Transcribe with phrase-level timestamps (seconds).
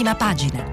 [0.00, 0.64] prima pagina.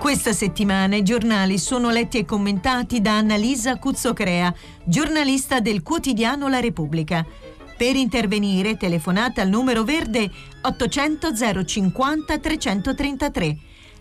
[0.00, 4.52] Questa settimana i giornali sono letti e commentati da Annalisa Cuzzocrea,
[4.84, 7.24] giornalista del quotidiano La Repubblica.
[7.76, 10.28] Per intervenire telefonate al numero verde
[10.60, 13.58] 800 050 333.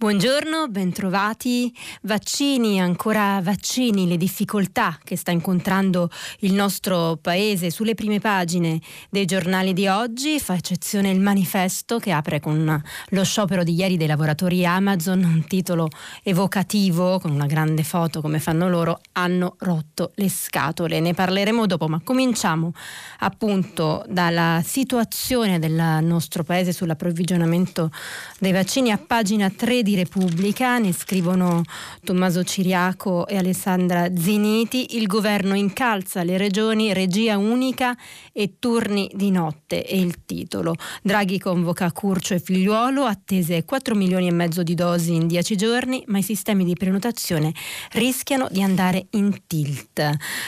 [0.00, 1.74] Buongiorno, bentrovati.
[2.02, 6.08] Vaccini, ancora vaccini, le difficoltà che sta incontrando
[6.42, 8.80] il nostro paese sulle prime pagine
[9.10, 13.96] dei giornali di oggi, fa eccezione il manifesto che apre con lo sciopero di ieri
[13.96, 15.88] dei lavoratori Amazon, un titolo
[16.22, 21.00] evocativo con una grande foto come fanno loro, hanno rotto le scatole.
[21.00, 22.70] Ne parleremo dopo, ma cominciamo
[23.18, 27.90] appunto dalla situazione del nostro paese sull'approvvigionamento
[28.38, 31.62] dei vaccini a pagina 13 di Repubblica, ne scrivono
[32.04, 37.96] Tommaso Ciriaco e Alessandra Ziniti, il governo incalza le regioni, regia unica
[38.30, 40.74] e turni di notte è il titolo.
[41.02, 46.04] Draghi convoca Curcio e Figliuolo, attese 4 milioni e mezzo di dosi in 10 giorni,
[46.08, 47.54] ma i sistemi di prenotazione
[47.92, 50.06] rischiano di andare in tilt.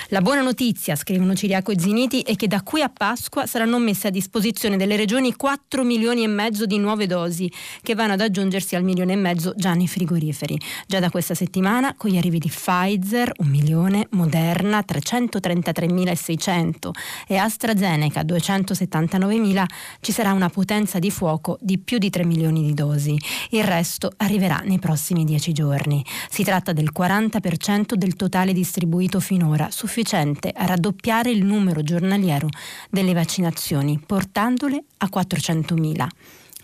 [0.08, 4.08] La buona notizia, scrivono Ciriaco e Ziniti, è che da qui a Pasqua saranno messe
[4.08, 8.76] a disposizione delle regioni 4 milioni e mezzo di nuove dosi che vanno ad aggiungersi
[8.76, 10.58] al milione e mezzo mezzo già nei frigoriferi.
[10.86, 16.90] Già da questa settimana con gli arrivi di Pfizer, un milione, Moderna 333.600
[17.28, 19.64] e AstraZeneca 279.000
[20.00, 23.16] ci sarà una potenza di fuoco di più di 3 milioni di dosi.
[23.50, 26.04] Il resto arriverà nei prossimi 10 giorni.
[26.28, 32.48] Si tratta del 40% del totale distribuito finora, sufficiente a raddoppiare il numero giornaliero
[32.90, 36.08] delle vaccinazioni, portandole a 400.000.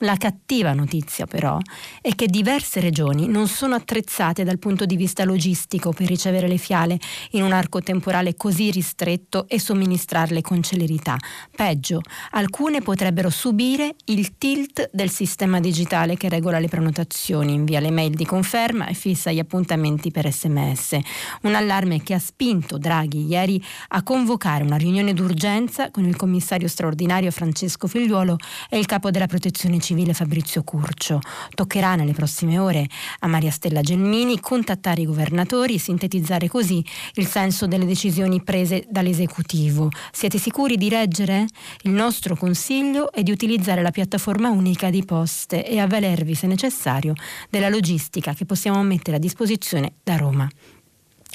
[0.01, 1.59] La cattiva notizia però
[2.03, 6.59] è che diverse regioni non sono attrezzate dal punto di vista logistico per ricevere le
[6.59, 6.99] fiale
[7.31, 11.17] in un arco temporale così ristretto e somministrarle con celerità.
[11.55, 17.91] Peggio, alcune potrebbero subire il tilt del sistema digitale che regola le prenotazioni, invia le
[17.91, 20.99] mail di conferma e fissa gli appuntamenti per sms.
[21.43, 26.69] Un allarme che ha spinto Draghi ieri a convocare una riunione d'urgenza con il commissario
[26.69, 28.37] straordinario Francesco Figliuolo
[28.69, 31.21] e il capo della protezione civile Fabrizio Curcio.
[31.55, 32.87] Toccherà nelle prossime ore
[33.21, 38.87] a Maria Stella Gelmini contattare i governatori e sintetizzare così il senso delle decisioni prese
[38.89, 39.91] dall'esecutivo.
[40.11, 41.47] Siete sicuri di reggere?
[41.83, 47.15] Il nostro consiglio è di utilizzare la piattaforma unica di poste e avvalervi, se necessario,
[47.51, 50.49] della logistica che possiamo mettere a disposizione da Roma.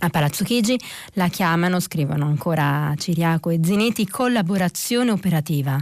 [0.03, 0.79] A Palazzo Chigi
[1.13, 5.79] la chiamano, scrivono ancora Ciriaco e Ziniti, collaborazione operativa.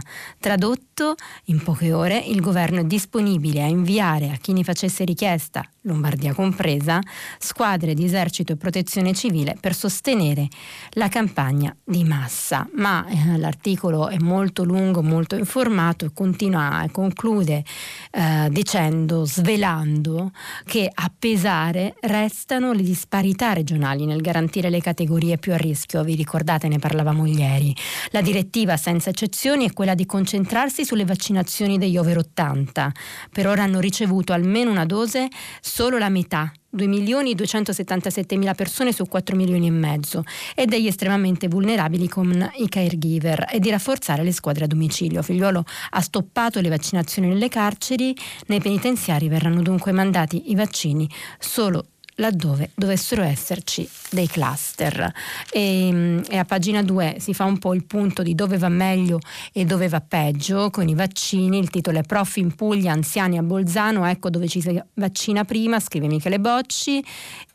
[1.00, 1.14] Tradotto,
[1.46, 6.34] in poche ore il governo è disponibile a inviare a chi ne facesse richiesta Lombardia
[6.34, 7.00] compresa,
[7.38, 10.46] squadre di esercito e protezione civile per sostenere
[10.90, 12.68] la campagna di massa.
[12.74, 17.64] Ma eh, l'articolo è molto lungo, molto informato e continua e conclude
[18.10, 20.32] eh, dicendo, svelando
[20.66, 26.04] che a pesare restano le disparità regionali nel garantire le categorie più a rischio.
[26.04, 27.74] Vi ricordate, ne parlavamo ieri.
[28.10, 32.92] La direttiva senza eccezioni è quella di concentrarsi sulle vaccinazioni degli over 80.
[33.30, 35.28] Per ora hanno ricevuto almeno una dose
[35.60, 40.24] solo la metà 2.277.000 persone su 4 milioni e mezzo
[40.56, 45.22] e degli estremamente vulnerabili con i caregiver e di rafforzare le squadre a domicilio.
[45.22, 48.12] Figliuolo ha stoppato le vaccinazioni nelle carceri,
[48.46, 51.08] nei penitenziari verranno dunque mandati i vaccini
[51.38, 51.86] solo
[52.20, 55.12] laddove dovessero esserci dei cluster.
[55.50, 59.18] E, e, a pagina 2 si fa un po' il punto di dove va meglio
[59.52, 61.58] e dove va peggio con i vaccini.
[61.58, 65.80] Il titolo è Prof in Puglia, anziani a Bolzano, ecco dove ci si vaccina prima,
[65.80, 67.04] scrive Michele Bocci.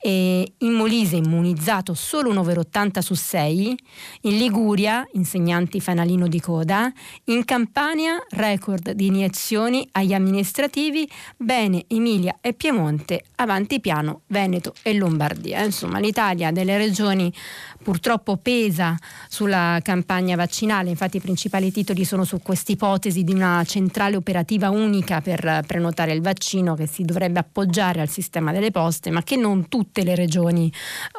[0.05, 3.75] E in Molise immunizzato solo un over 80 su 6.
[4.21, 6.93] In Liguria, insegnanti fanalino di coda.
[7.23, 11.09] In Campania, record di iniezioni agli amministrativi.
[11.37, 15.63] Bene, Emilia e Piemonte, avanti piano, Veneto e Lombardia.
[15.63, 17.33] Insomma, l'Italia delle regioni
[17.81, 18.95] purtroppo pesa
[19.27, 24.69] sulla campagna vaccinale, infatti i principali titoli sono su questa ipotesi di una centrale operativa
[24.69, 29.35] unica per prenotare il vaccino che si dovrebbe appoggiare al sistema delle poste, ma che
[29.35, 30.71] non tutte le regioni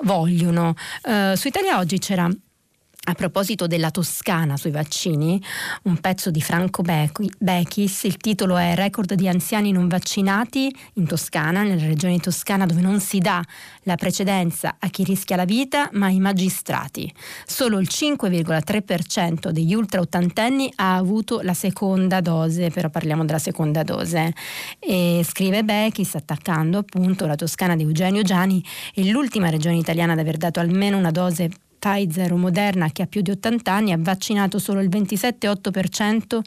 [0.02, 0.74] vogliono.
[1.02, 2.28] Uh, su Italia Oggi c'era
[3.08, 5.40] a proposito della Toscana sui vaccini,
[5.84, 11.62] un pezzo di Franco Bechis, il titolo è Record di anziani non vaccinati in Toscana,
[11.62, 13.40] nella regione toscana dove non si dà
[13.82, 17.12] la precedenza a chi rischia la vita ma ai magistrati.
[17.46, 23.84] Solo il 5,3% degli ultra ottantenni ha avuto la seconda dose, però parliamo della seconda
[23.84, 24.32] dose.
[24.80, 30.18] E scrive Bechis attaccando appunto la Toscana di Eugenio Giani è l'ultima regione italiana ad
[30.18, 33.98] aver dato almeno una dose Pfizer o Moderna che ha più di 80 anni ha
[33.98, 36.40] vaccinato solo il 27,8%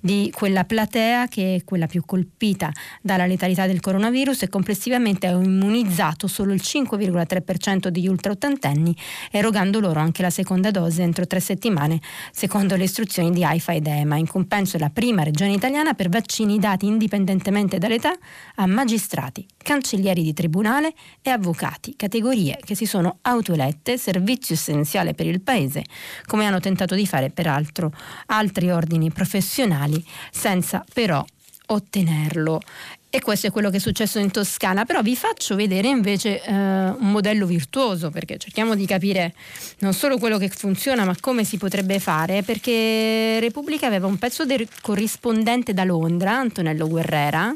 [0.00, 2.70] di quella platea che è quella più colpita
[3.00, 8.94] dalla letalità del coronavirus e complessivamente ha immunizzato solo il 5,3% degli ultra ottantenni
[9.30, 12.00] erogando loro anche la seconda dose entro tre settimane
[12.30, 14.16] secondo le istruzioni di AIFA ed EMA.
[14.16, 18.14] In compenso è la prima regione italiana per vaccini dati indipendentemente dall'età
[18.56, 20.92] a magistrati, cancellieri di tribunale
[21.22, 25.84] e avvocati, categorie che si sono autoelette servizio essenziale essenziale per il Paese,
[26.26, 27.92] come hanno tentato di fare peraltro
[28.26, 31.24] altri ordini professionali, senza però
[31.66, 32.60] ottenerlo.
[33.08, 36.52] E questo è quello che è successo in Toscana, però vi faccio vedere invece eh,
[36.52, 39.34] un modello virtuoso, perché cerchiamo di capire
[39.78, 44.44] non solo quello che funziona, ma come si potrebbe fare, perché Repubblica aveva un pezzo
[44.44, 47.54] del corrispondente da Londra, Antonello Guerrera,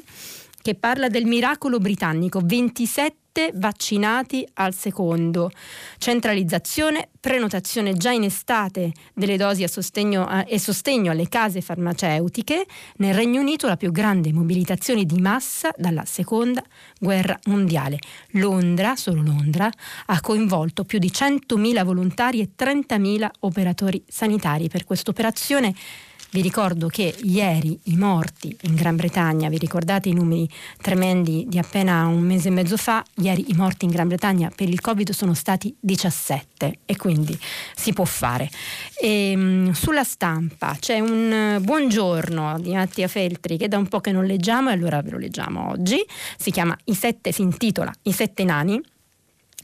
[0.68, 5.50] che parla del miracolo britannico, 27 vaccinati al secondo.
[5.96, 12.66] Centralizzazione, prenotazione già in estate delle dosi a sostegno a, e sostegno alle case farmaceutiche.
[12.96, 16.62] Nel Regno Unito la più grande mobilitazione di massa dalla seconda
[17.00, 17.98] guerra mondiale.
[18.32, 19.70] Londra, solo Londra,
[20.04, 25.72] ha coinvolto più di 100.000 volontari e 30.000 operatori sanitari per questa operazione
[26.30, 30.48] vi ricordo che ieri i morti in Gran Bretagna, vi ricordate i numeri
[30.80, 34.68] tremendi di appena un mese e mezzo fa, ieri i morti in Gran Bretagna per
[34.68, 37.38] il Covid sono stati 17 e quindi
[37.74, 38.50] si può fare.
[39.00, 44.12] E, um, sulla stampa c'è un buongiorno di Mattia Feltri che da un po' che
[44.12, 46.04] non leggiamo e allora ve lo leggiamo oggi,
[46.36, 48.80] si chiama I sette, si intitola I sette nani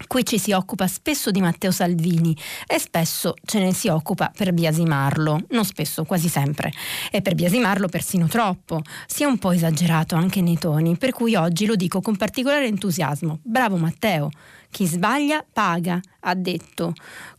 [0.08, 2.36] Qui ci si occupa spesso di Matteo Salvini
[2.66, 6.72] e spesso ce ne si occupa per biasimarlo, non spesso, quasi sempre,
[7.12, 11.64] e per biasimarlo persino troppo, sia un po' esagerato anche nei toni, per cui oggi
[11.64, 13.38] lo dico con particolare entusiasmo.
[13.44, 14.30] Bravo Matteo,
[14.68, 16.92] chi sbaglia paga, ha detto,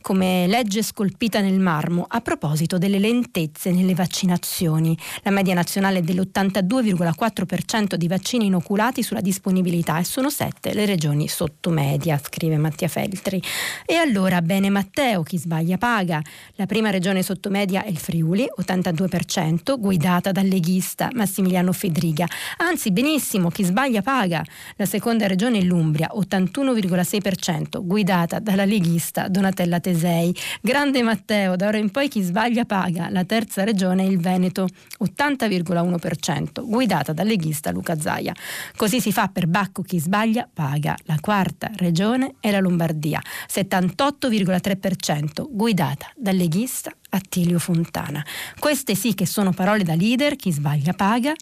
[0.06, 4.96] come legge scolpita nel marmo, a proposito delle lentezze nelle vaccinazioni.
[5.24, 11.26] La media nazionale è dell'82,4% di vaccini inoculati sulla disponibilità e sono sette le regioni
[11.26, 13.42] sotto media, scrive Mattia Feltri.
[13.84, 16.22] E allora, bene Matteo, chi sbaglia paga.
[16.54, 22.28] La prima regione sotto media è il Friuli, 82%, guidata dal leghista Massimiliano Fedriga.
[22.58, 24.44] Anzi, benissimo, chi sbaglia paga.
[24.76, 30.34] La seconda regione è l'Umbria, 81,6% 100%, guidata dalla leghista Donatella Tesei.
[30.60, 33.08] Grande Matteo, da ora in poi chi sbaglia paga.
[33.10, 34.68] La terza regione è il Veneto,
[35.04, 38.34] 80,1%, guidata dal leghista Luca Zaia.
[38.76, 40.94] Così si fa per Bacco chi sbaglia paga.
[41.04, 43.20] La quarta regione è la Lombardia,
[43.50, 48.24] 78,3%, guidata dal leghista Attilio Fontana.
[48.58, 51.32] Queste sì che sono parole da leader, chi sbaglia paga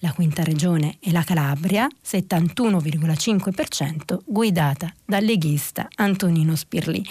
[0.00, 7.04] la quinta regione è la Calabria, 71,5%, guidata dal leghista Antonino Spirli.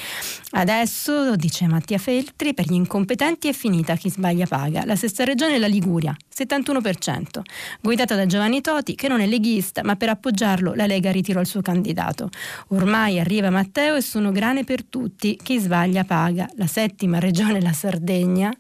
[0.51, 4.83] Adesso, dice Mattia Feltri, per gli incompetenti è finita chi sbaglia paga.
[4.85, 7.41] La sesta regione è la Liguria, 71%,
[7.81, 11.47] guidata da Giovanni Toti, che non è leghista, ma per appoggiarlo la Lega ritirò il
[11.47, 12.29] suo candidato.
[12.69, 16.49] Ormai arriva Matteo e sono grane per tutti, chi sbaglia paga.
[16.55, 18.51] La settima regione è la Sardegna,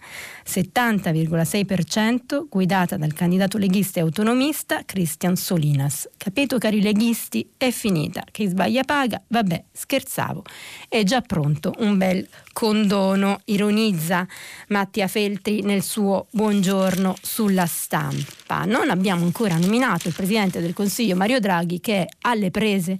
[0.49, 6.09] 70,6%, guidata dal candidato leghista e autonomista Cristian Solinas.
[6.17, 7.51] Capito cari leghisti?
[7.55, 8.23] È finita.
[8.31, 9.21] Chi sbaglia paga?
[9.27, 10.43] Vabbè, scherzavo.
[10.87, 14.27] È già pronto un bel condono, ironizza
[14.69, 18.65] Mattia Feltri nel suo buongiorno sulla stampa.
[18.65, 22.97] Non abbiamo ancora nominato il Presidente del Consiglio Mario Draghi che è alle prese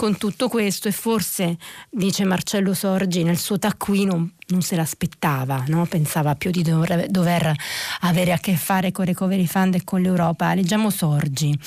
[0.00, 1.58] con tutto questo e forse,
[1.90, 5.86] dice Marcello Sorgi, nel suo taccuino non se l'aspettava, no?
[5.86, 7.52] pensava più di dover, dover
[8.00, 10.54] avere a che fare con Recovery Fund e con l'Europa.
[10.54, 11.58] Leggiamo Sorgi.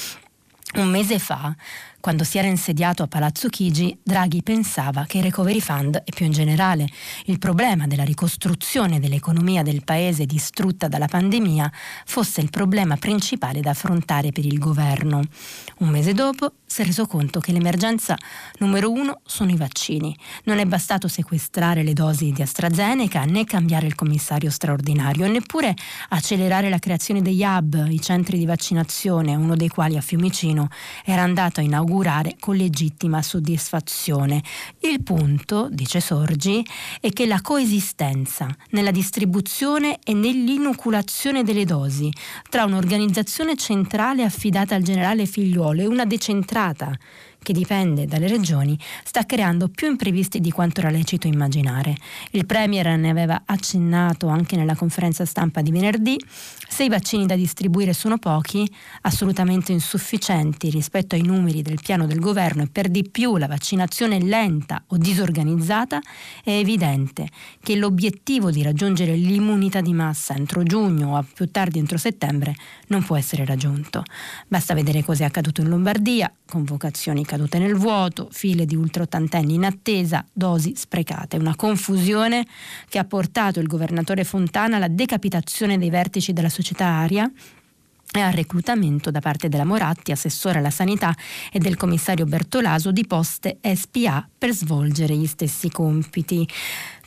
[0.75, 1.55] Un mese fa
[2.03, 6.25] quando si era insediato a Palazzo Chigi, Draghi pensava che il Recovery Fund e più
[6.25, 6.85] in generale
[7.27, 11.71] il problema della ricostruzione dell'economia del paese distrutta dalla pandemia
[12.03, 15.21] fosse il problema principale da affrontare per il governo.
[15.77, 18.17] Un mese dopo si è reso conto che l'emergenza
[18.57, 20.15] numero uno sono i vaccini.
[20.45, 25.75] Non è bastato sequestrare le dosi di AstraZeneca né cambiare il commissario straordinario, neppure
[26.09, 30.67] accelerare la creazione degli hub, i centri di vaccinazione, uno dei quali a Fiumicino
[31.05, 34.41] era andato a inaugurare augurare con legittima soddisfazione.
[34.79, 36.65] Il punto, dice Sorgi,
[36.99, 42.11] è che la coesistenza nella distribuzione e nell'inoculazione delle dosi
[42.49, 46.05] tra un'organizzazione centrale affidata al generale figliuolo e una
[46.63, 46.97] decentrata
[47.43, 51.97] che dipende dalle regioni, sta creando più imprevisti di quanto era lecito immaginare.
[52.31, 56.17] Il Premier ne aveva accennato anche nella conferenza stampa di venerdì.
[56.73, 58.67] Se i vaccini da distribuire sono pochi,
[59.01, 64.19] assolutamente insufficienti rispetto ai numeri del piano del governo e per di più la vaccinazione
[64.19, 66.01] lenta o disorganizzata,
[66.43, 67.29] è evidente
[67.61, 72.55] che l'obiettivo di raggiungere l'immunità di massa entro giugno o a più tardi entro settembre
[72.87, 74.03] non può essere raggiunto.
[74.47, 79.65] Basta vedere cosa è accaduto in Lombardia, convocazioni cadute nel vuoto, file di ultraottantenni in
[79.65, 81.37] attesa, dosi sprecate.
[81.37, 82.47] Una confusione
[82.89, 87.31] che ha portato il governatore Fontana alla decapitazione dei vertici della società Aria
[88.15, 91.15] e al reclutamento da parte della Moratti, assessore alla sanità,
[91.51, 96.47] e del commissario Bertolaso di poste SPA per svolgere gli stessi compiti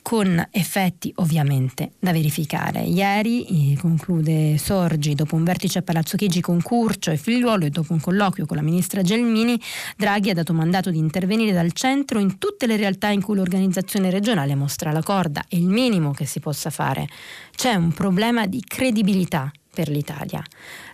[0.07, 2.79] con effetti ovviamente da verificare.
[2.83, 7.71] Ieri, eh, conclude Sorgi, dopo un vertice a Palazzo Chigi con Curcio e Figliuolo e
[7.71, 9.61] dopo un colloquio con la ministra Gelmini,
[9.97, 14.09] Draghi ha dato mandato di intervenire dal centro in tutte le realtà in cui l'organizzazione
[14.09, 15.43] regionale mostra la corda.
[15.49, 17.09] È il minimo che si possa fare.
[17.57, 20.41] C'è un problema di credibilità per l'Italia.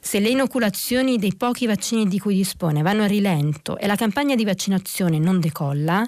[0.05, 4.35] Se le inoculazioni dei pochi vaccini di cui dispone vanno a rilento e la campagna
[4.35, 6.05] di vaccinazione non decolla,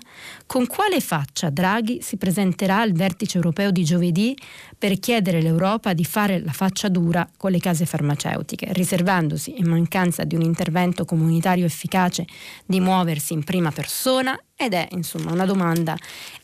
[0.47, 4.37] con quale faccia Draghi si presenterà al vertice europeo di giovedì
[4.77, 10.25] per chiedere all'Europa di fare la faccia dura con le case farmaceutiche, riservandosi, in mancanza
[10.25, 12.27] di un intervento comunitario efficace,
[12.67, 14.37] di muoversi in prima persona?
[14.57, 15.97] Ed è insomma una domanda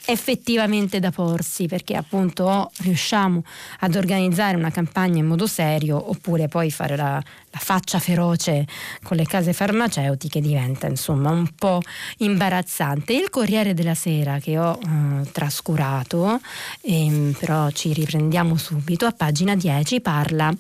[0.07, 3.45] effettivamente da porsi perché appunto o riusciamo
[3.81, 8.67] ad organizzare una campagna in modo serio oppure poi fare la, la faccia feroce
[9.03, 11.81] con le case farmaceutiche diventa insomma un po'
[12.19, 13.13] imbarazzante.
[13.13, 16.41] Il Corriere della Sera che ho eh, trascurato,
[16.83, 20.55] ehm, però ci riprendiamo subito, a pagina 10 parla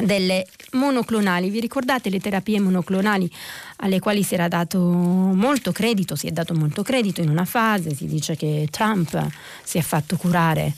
[0.00, 1.50] delle monoclonali.
[1.50, 3.30] Vi ricordate le terapie monoclonali
[3.78, 7.94] alle quali si era dato molto credito, si è dato molto credito in una fase,
[7.94, 9.26] si dice che Trump
[9.62, 10.72] si è fatto curare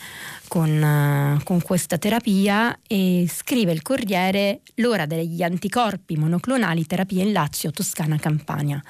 [0.53, 7.33] con, uh, con, questa terapia e scrive il Corriere l'ora degli anticorpi monoclonali terapia in
[7.33, 8.83] Lazio, Toscana, Campania.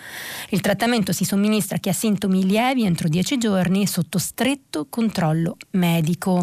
[0.49, 5.57] Il trattamento si somministra a chi ha sintomi lievi entro 10 giorni sotto stretto controllo
[5.71, 6.43] medico.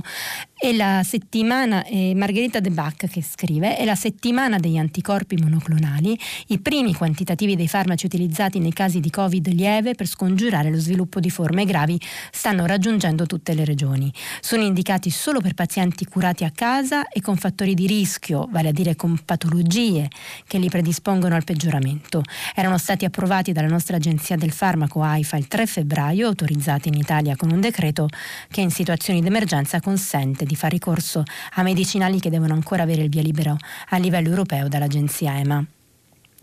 [0.62, 6.18] E la settimana, eh, Margherita De Bach che scrive, è la settimana degli anticorpi monoclonali,
[6.48, 11.22] i primi quantitativi dei farmaci utilizzati nei casi di Covid lieve per scongiurare lo sviluppo
[11.22, 12.00] di forme gravi
[12.32, 14.12] stanno raggiungendo tutte le regioni.
[14.42, 18.70] Sono indicati indicati solo per pazienti curati a casa e con fattori di rischio, vale
[18.70, 20.08] a dire con patologie
[20.48, 22.24] che li predispongono al peggioramento.
[22.56, 27.36] Erano stati approvati dalla nostra agenzia del farmaco AIFA il 3 febbraio, autorizzati in Italia
[27.36, 28.08] con un decreto
[28.50, 31.24] che in situazioni di emergenza consente di fare ricorso
[31.56, 33.58] a medicinali che devono ancora avere il via libero
[33.90, 35.79] a livello europeo dall'agenzia EMA.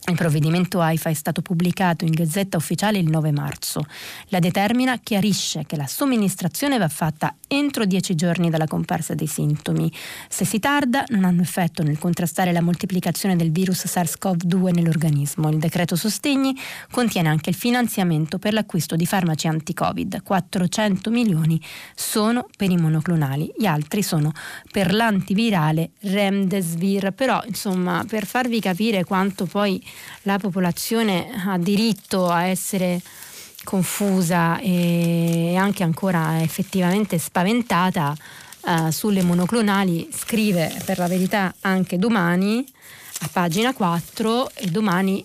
[0.09, 3.85] Il provvedimento AIFA è stato pubblicato in Gazzetta Ufficiale il 9 marzo.
[4.29, 9.91] La determina chiarisce che la somministrazione va fatta entro 10 giorni dalla comparsa dei sintomi.
[10.29, 15.49] Se si tarda, non hanno effetto nel contrastare la moltiplicazione del virus SARS-CoV-2 nell'organismo.
[15.51, 16.57] Il decreto sostegni
[16.93, 20.23] contiene anche il finanziamento per l'acquisto di farmaci anti-Covid.
[20.23, 21.61] 400 milioni
[21.97, 24.31] sono per i monoclonali, gli altri sono
[24.71, 27.11] per l'antivirale Remdesivir.
[27.11, 29.83] Però, insomma, per farvi capire quanto poi
[30.23, 33.01] la popolazione ha diritto a essere
[33.65, 38.15] confusa e anche ancora effettivamente spaventata
[38.61, 42.65] uh, sulle monoclonali, scrive per la verità anche domani
[43.21, 45.25] a pagina 4 e domani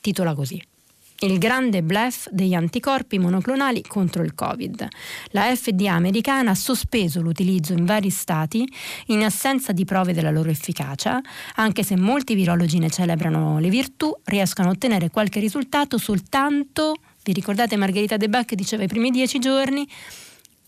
[0.00, 0.73] titola così
[1.20, 4.86] il grande bluff degli anticorpi monoclonali contro il Covid.
[5.30, 8.66] La FDA americana ha sospeso l'utilizzo in vari stati
[9.06, 11.20] in assenza di prove della loro efficacia,
[11.54, 17.32] anche se molti virologi ne celebrano le virtù, riescono a ottenere qualche risultato soltanto, vi
[17.32, 19.88] ricordate Margherita De Bach diceva i primi dieci giorni,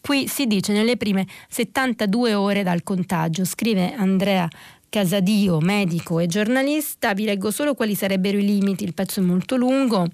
[0.01, 4.49] Qui si dice nelle prime 72 ore dal contagio, scrive Andrea
[4.89, 7.13] Casadio, medico e giornalista.
[7.13, 10.07] Vi leggo solo quali sarebbero i limiti, il pezzo è molto lungo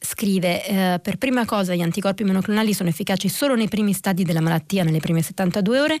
[0.00, 4.40] scrive eh, per prima cosa gli anticorpi monoclonali sono efficaci solo nei primi stadi della
[4.40, 5.98] malattia, nelle prime 72 ore.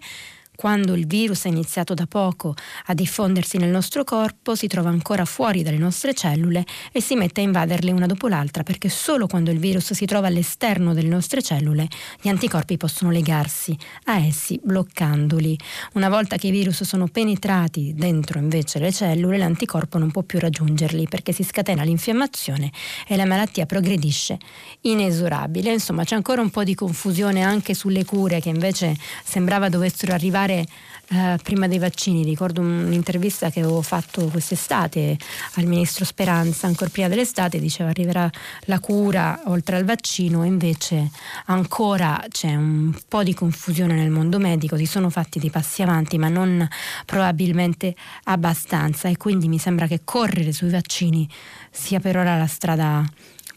[0.60, 5.24] Quando il virus è iniziato da poco a diffondersi nel nostro corpo, si trova ancora
[5.24, 9.50] fuori dalle nostre cellule e si mette a invaderle una dopo l'altra, perché solo quando
[9.50, 11.88] il virus si trova all'esterno delle nostre cellule,
[12.20, 13.74] gli anticorpi possono legarsi
[14.04, 15.58] a essi bloccandoli.
[15.94, 20.38] Una volta che i virus sono penetrati dentro invece le cellule, l'anticorpo non può più
[20.38, 22.70] raggiungerli perché si scatena l'infiammazione
[23.08, 24.36] e la malattia progredisce
[24.82, 25.72] inesorabile.
[25.72, 30.48] Insomma, c'è ancora un po' di confusione anche sulle cure che invece sembrava dovessero arrivare
[30.52, 32.24] eh, prima dei vaccini.
[32.24, 35.16] Ricordo un'intervista che avevo fatto quest'estate
[35.54, 38.30] al ministro Speranza, ancora prima dell'estate, diceva arriverà
[38.66, 41.10] la cura oltre al vaccino, invece
[41.46, 46.18] ancora c'è un po' di confusione nel mondo medico, si sono fatti dei passi avanti,
[46.18, 46.66] ma non
[47.06, 51.28] probabilmente abbastanza e quindi mi sembra che correre sui vaccini
[51.70, 53.04] sia per ora la strada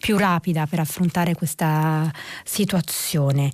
[0.04, 2.12] più rapida per affrontare questa
[2.44, 3.50] situazione.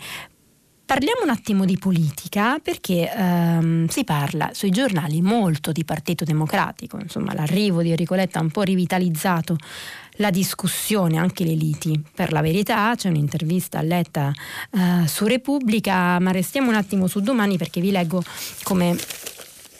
[0.89, 6.97] Parliamo un attimo di politica perché ehm, si parla sui giornali molto di Partito Democratico,
[6.97, 9.55] insomma l'arrivo di Enrico Letta ha un po' rivitalizzato
[10.13, 12.03] la discussione, anche le liti.
[12.11, 14.33] Per la verità c'è un'intervista a Letta
[14.71, 18.23] eh, su Repubblica, ma restiamo un attimo su domani perché vi leggo
[18.63, 18.97] come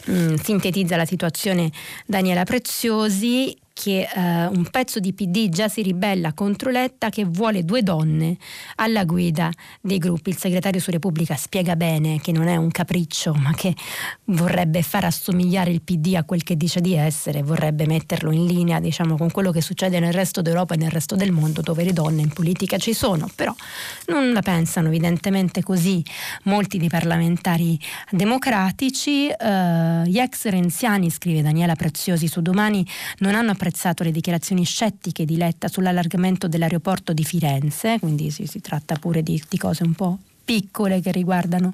[0.08, 1.72] mm, sintetizza la situazione
[2.06, 7.64] Daniela Preziosi che eh, un pezzo di PD già si ribella contro Letta che vuole
[7.64, 8.36] due donne
[8.74, 10.28] alla guida dei gruppi.
[10.28, 13.74] Il segretario su Repubblica spiega bene che non è un capriccio, ma che
[14.24, 18.80] vorrebbe far assomigliare il PD a quel che dice di essere, vorrebbe metterlo in linea
[18.80, 21.94] diciamo, con quello che succede nel resto d'Europa e nel resto del mondo, dove le
[21.94, 23.54] donne in politica ci sono, però
[24.08, 26.04] non la pensano evidentemente così
[26.42, 29.28] molti dei parlamentari democratici.
[29.28, 32.86] Eh, gli ex renziani, scrive Daniela Preziosi su Domani,
[33.20, 38.46] non hanno apprezzato apprezzato le dichiarazioni scettiche di Letta sull'allargamento dell'aeroporto di Firenze, quindi si,
[38.46, 41.72] si tratta pure di, di cose un po' piccole che riguardano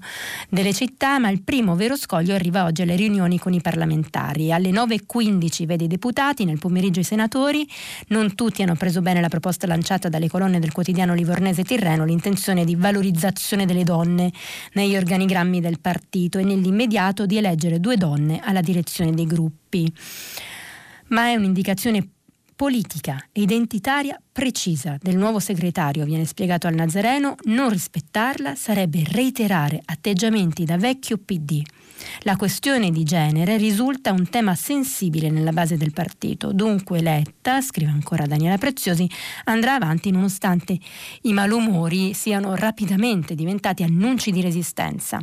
[0.50, 4.52] delle città, ma il primo vero scoglio arriva oggi alle riunioni con i parlamentari.
[4.52, 7.66] Alle 9.15 vede i deputati, nel pomeriggio i senatori.
[8.08, 12.66] Non tutti hanno preso bene la proposta lanciata dalle colonne del quotidiano livornese Tirreno, l'intenzione
[12.66, 14.30] di valorizzazione delle donne
[14.74, 19.90] negli organigrammi del partito e nell'immediato di eleggere due donne alla direzione dei gruppi
[21.08, 22.08] ma è un'indicazione
[22.56, 29.80] politica e identitaria precisa del nuovo segretario, viene spiegato al Nazareno, non rispettarla sarebbe reiterare
[29.84, 31.62] atteggiamenti da vecchio PD.
[32.20, 37.90] La questione di genere risulta un tema sensibile nella base del partito, dunque Letta, scrive
[37.90, 39.08] ancora Daniela Preziosi,
[39.44, 40.78] andrà avanti nonostante
[41.22, 45.20] i malumori siano rapidamente diventati annunci di resistenza.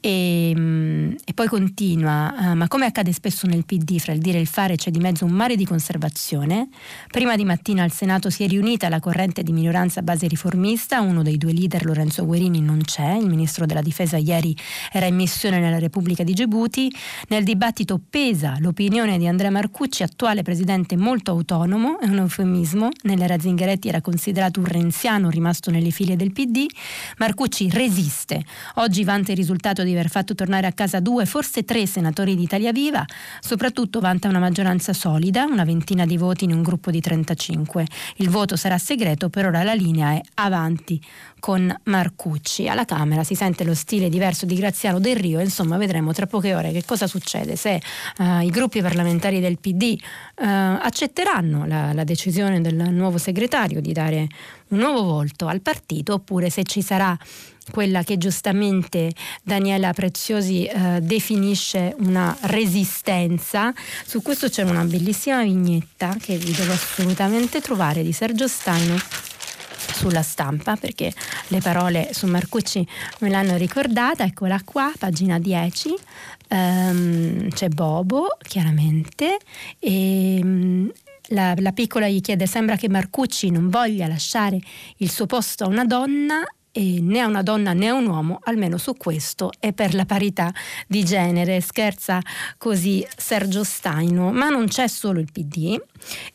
[0.00, 4.38] E, mm, e, poi continua, uh, ma come accade spesso nel PD, fra il dire
[4.38, 6.68] e il fare c'è di mezzo un mare di conservazione.
[7.08, 11.22] Prima di mattina al Senato si è riunita la corrente di minoranza base riformista, uno
[11.22, 14.56] dei due leader, Lorenzo Guerini, non c'è, il ministro della difesa ieri
[14.92, 16.92] era in missione nella Repubblica di Djibouti.
[17.28, 23.38] Nel dibattito pesa l'opinione di Andrea Marcucci, attuale presidente molto autonomo, è un eufemismo, nell'era
[23.38, 26.66] Zingaretti era considerato un renziano rimasto nelle file del PD.
[27.18, 28.44] Marcucci resiste,
[28.76, 32.34] oggi vanta i risultati risultato di aver fatto tornare a casa due, forse tre senatori
[32.34, 33.04] di Italia Viva,
[33.40, 37.86] soprattutto vanta una maggioranza solida, una ventina di voti in un gruppo di 35.
[38.16, 41.00] Il voto sarà segreto, per ora la linea è avanti
[41.38, 42.66] con Marcucci.
[42.66, 46.54] Alla Camera si sente lo stile diverso di Graziano Del Rio, insomma vedremo tra poche
[46.54, 47.80] ore che cosa succede, se
[48.18, 49.96] uh, i gruppi parlamentari del PD
[50.36, 54.26] eh, accetteranno la, la decisione del nuovo segretario di dare
[54.68, 57.16] un nuovo volto al partito oppure se ci sarà
[57.70, 63.72] quella che giustamente Daniela Preziosi eh, definisce una resistenza.
[64.04, 68.96] Su questo c'è una bellissima vignetta che vi devo assolutamente trovare di Sergio Staino
[69.92, 71.12] sulla stampa perché
[71.48, 72.86] le parole su Marcucci
[73.20, 75.96] me l'hanno ricordata, eccola qua, pagina 10, um,
[76.48, 79.38] ehm, c'è Bobo chiaramente.
[79.78, 80.90] E um,
[81.28, 84.58] la, la piccola gli chiede sembra che Marcucci non voglia lasciare
[84.98, 88.94] il suo posto a una donna e né una donna né un uomo, almeno su
[88.96, 90.52] questo e per la parità
[90.88, 91.60] di genere.
[91.60, 92.20] Scherza
[92.58, 95.78] così Sergio Staino, ma non c'è solo il PD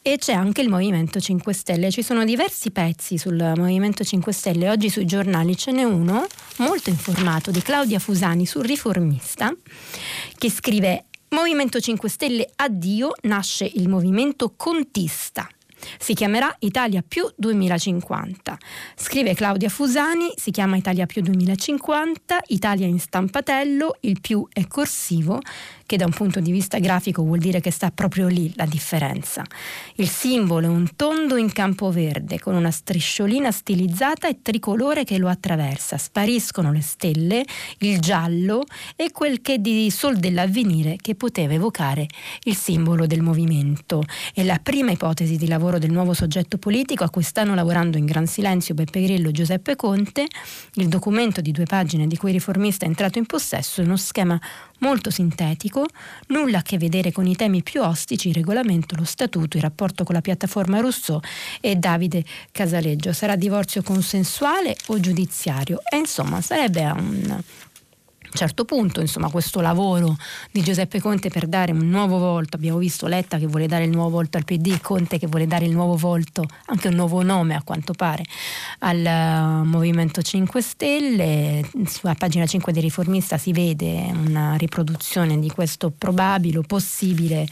[0.02, 1.91] e c'è anche il Movimento 5 Stelle.
[1.91, 6.26] Ci sono diversi pezzi sul Movimento 5 Stelle, oggi sui giornali ce n'è uno
[6.58, 9.54] molto informato di Claudia Fusani sul riformista
[10.38, 15.47] che scrive Movimento 5 Stelle addio, nasce il movimento contista.
[16.00, 18.58] Si chiamerà Italia più 2050.
[18.96, 25.40] Scrive Claudia Fusani, si chiama Italia più 2050, Italia in stampatello, il più è corsivo,
[25.88, 29.43] che da un punto di vista grafico vuol dire che sta proprio lì la differenza.
[29.95, 35.17] Il simbolo è un tondo in campo verde con una strisciolina stilizzata e tricolore che
[35.17, 35.97] lo attraversa.
[35.97, 37.45] Spariscono le stelle,
[37.80, 38.63] il giallo
[38.97, 42.06] e quel che di sol dell'avvenire che poteva evocare
[42.43, 44.04] il simbolo del movimento.
[44.34, 48.06] È la prima ipotesi di lavoro del nuovo soggetto politico a cui stanno lavorando in
[48.06, 50.28] gran silenzio Beppe Grillo e Giuseppe Conte.
[50.73, 53.95] Il documento di due pagine di cui il riformista è entrato in possesso è uno
[53.95, 54.38] schema
[54.80, 55.86] molto sintetico,
[56.28, 60.04] nulla a che vedere con i temi più ostici, il regolamento, lo statuto, il rapporto
[60.04, 61.20] con la piattaforma Rousseau
[61.62, 63.13] e Davide Casaleggio.
[63.13, 65.80] Sarà divorzio consensuale o giudiziario?
[65.92, 67.42] E insomma sarebbe un
[68.32, 70.16] certo punto, insomma, questo lavoro
[70.52, 73.90] di Giuseppe Conte per dare un nuovo volto, abbiamo visto Letta che vuole dare il
[73.90, 77.56] nuovo volto al PD, Conte che vuole dare il nuovo volto, anche un nuovo nome
[77.56, 78.24] a quanto pare,
[78.80, 81.70] al uh, Movimento 5 Stelle.
[81.86, 87.48] Sulla pagina 5 del Riformista si vede una riproduzione di questo probabile possibile,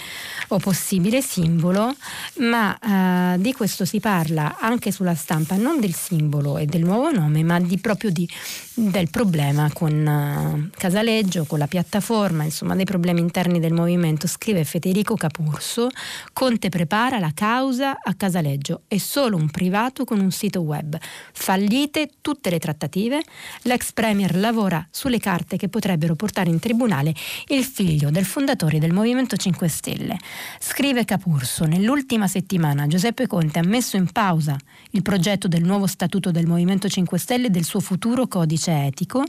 [0.50, 1.96] o possibile simbolo,
[2.40, 7.12] ma uh, di questo si parla anche sulla stampa, non del simbolo e del nuovo
[7.12, 8.28] nome, ma di, proprio di,
[8.74, 14.64] del problema con uh, Casaleggio, con la piattaforma, insomma dei problemi interni del movimento, scrive
[14.64, 15.90] Federico Capurso,
[16.34, 20.98] Conte prepara la causa a Casaleggio, è solo un privato con un sito web.
[21.34, 23.22] Fallite tutte le trattative,
[23.64, 27.14] l'ex premier lavora sulle carte che potrebbero portare in tribunale
[27.48, 30.18] il figlio del fondatore del Movimento 5 Stelle.
[30.60, 34.58] Scrive Capurso, nell'ultima settimana Giuseppe Conte ha messo in pausa
[34.92, 39.24] il progetto del nuovo statuto del Movimento 5 Stelle e del suo futuro codice etico.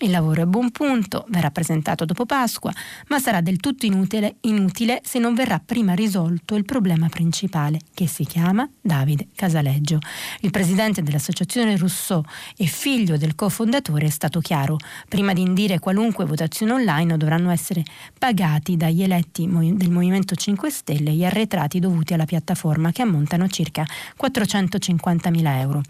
[0.00, 2.72] Il lavoro è buon punto punto verrà presentato dopo Pasqua,
[3.08, 8.06] ma sarà del tutto inutile, inutile se non verrà prima risolto il problema principale, che
[8.06, 9.98] si chiama Davide Casaleggio.
[10.40, 12.22] Il presidente dell'associazione Rousseau
[12.56, 14.76] e figlio del cofondatore è stato chiaro.
[15.08, 17.82] Prima di indire qualunque votazione online dovranno essere
[18.16, 23.84] pagati dagli eletti del Movimento 5 Stelle gli arretrati dovuti alla piattaforma che ammontano circa
[24.16, 25.82] 450 mila euro.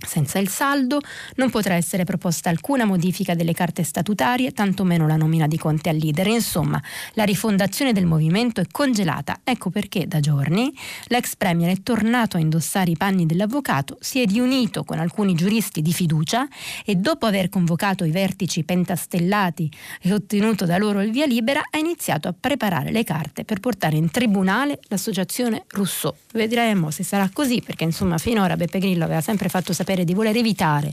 [0.00, 1.00] Senza il saldo
[1.34, 5.96] non potrà essere proposta alcuna modifica delle carte statutarie, tantomeno la nomina di Conte al
[5.96, 6.28] leader.
[6.28, 6.80] Insomma,
[7.14, 9.40] la rifondazione del movimento è congelata.
[9.42, 10.72] Ecco perché da giorni
[11.06, 15.82] l'ex premier è tornato a indossare i panni dell'avvocato, si è riunito con alcuni giuristi
[15.82, 16.46] di fiducia
[16.84, 19.68] e dopo aver convocato i vertici pentastellati
[20.00, 23.96] e ottenuto da loro il via libera, ha iniziato a preparare le carte per portare
[23.96, 26.14] in tribunale l'associazione Rousseau.
[26.32, 30.12] Vedremo se sarà così, perché insomma finora Beppe Grillo aveva sempre fatto sapere sapere di
[30.12, 30.92] voler evitare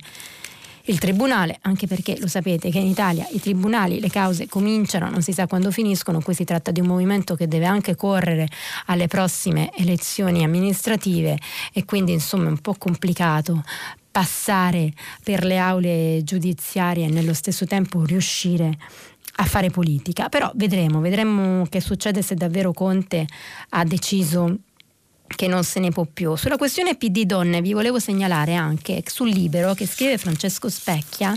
[0.88, 5.23] il tribunale, anche perché lo sapete che in Italia i tribunali, le cause cominciano, non
[5.23, 8.47] si sa quando finiscono, qui si tratta di un movimento che deve anche correre
[8.86, 11.39] alle prossime elezioni amministrative
[11.73, 13.63] e quindi insomma è un po' complicato
[14.12, 18.77] passare per le aule giudiziarie e nello stesso tempo riuscire
[19.38, 20.29] a fare politica.
[20.29, 23.25] Però vedremo, vedremo che succede se davvero Conte
[23.69, 24.55] ha deciso
[25.27, 26.35] che non se ne può più.
[26.35, 31.35] Sulla questione PD donne vi volevo segnalare anche sul libro che scrive Francesco Specchia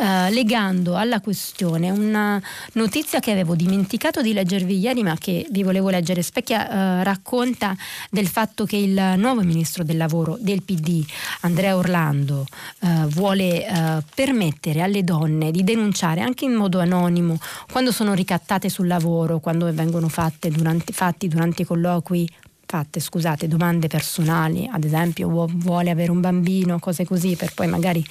[0.00, 2.40] eh, legando alla questione una
[2.74, 6.22] notizia che avevo dimenticato di leggervi ieri ma che vi volevo leggere.
[6.22, 7.76] Specchia eh, racconta
[8.08, 11.04] del fatto che il nuovo ministro del lavoro del PD,
[11.40, 12.46] Andrea Orlando,
[12.80, 17.36] eh, vuole eh, permettere alle donne di denunciare anche in modo anonimo
[17.70, 22.28] quando sono ricattate sul lavoro, quando vengono fatte durante, fatti durante i colloqui
[22.68, 28.04] fatte, scusate, domande personali, ad esempio vuole avere un bambino, cose così, per poi magari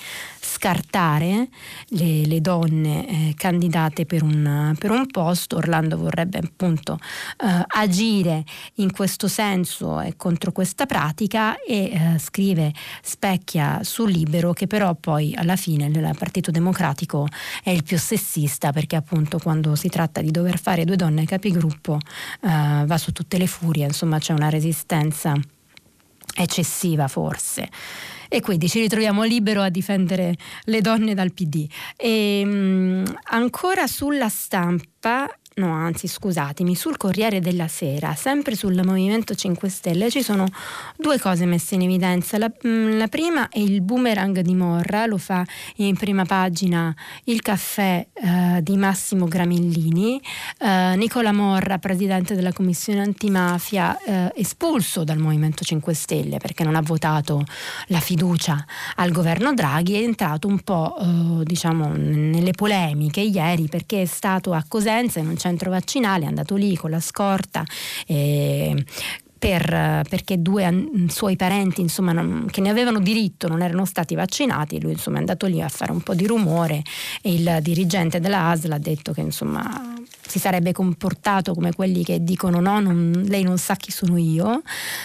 [0.57, 1.49] scartare
[1.89, 5.57] le, le donne eh, candidate per un, per un, posto.
[5.57, 6.97] Orlando vorrebbe appunto
[7.37, 8.43] eh, agire
[8.75, 14.95] in questo senso e contro questa pratica e eh, scrive, specchia sul libero che però
[14.95, 17.27] poi alla fine il Partito Democratico
[17.63, 21.99] è il più sessista perché appunto quando si tratta di dover fare due donne capigruppo
[22.41, 25.39] eh, va su tutte le furie, insomma c'è una resistenza
[26.37, 27.69] eccessiva forse
[28.29, 31.65] e quindi ci ritroviamo libero a difendere le donne dal PD.
[31.95, 39.33] E, um, ancora sulla stampa no anzi scusatemi, sul Corriere della Sera, sempre sul Movimento
[39.33, 40.45] 5 Stelle, ci sono
[40.95, 42.37] due cose messe in evidenza.
[42.37, 45.43] La, mm, la prima è il boomerang di Morra, lo fa
[45.77, 46.93] in prima pagina
[47.25, 50.21] il caffè eh, di Massimo Gramellini.
[50.59, 56.75] Eh, Nicola Morra, presidente della Commissione antimafia, eh, espulso dal Movimento 5 Stelle perché non
[56.75, 57.43] ha votato
[57.87, 58.63] la fiducia
[58.95, 64.53] al governo Draghi, è entrato un po' eh, diciamo nelle polemiche ieri perché è stato
[64.53, 67.63] a Cosenza e non c'è centro vaccinale, è andato lì con la scorta.
[68.05, 68.83] Eh,
[69.37, 74.15] per, perché due an- suoi parenti insomma, non, che ne avevano diritto non erano stati
[74.15, 76.81] vaccinati, lui insomma, è andato lì a fare un po' di rumore
[77.21, 79.93] e il dirigente della ASL ha detto che insomma,
[80.27, 84.61] si sarebbe comportato come quelli che dicono no, non, lei non sa chi sono io.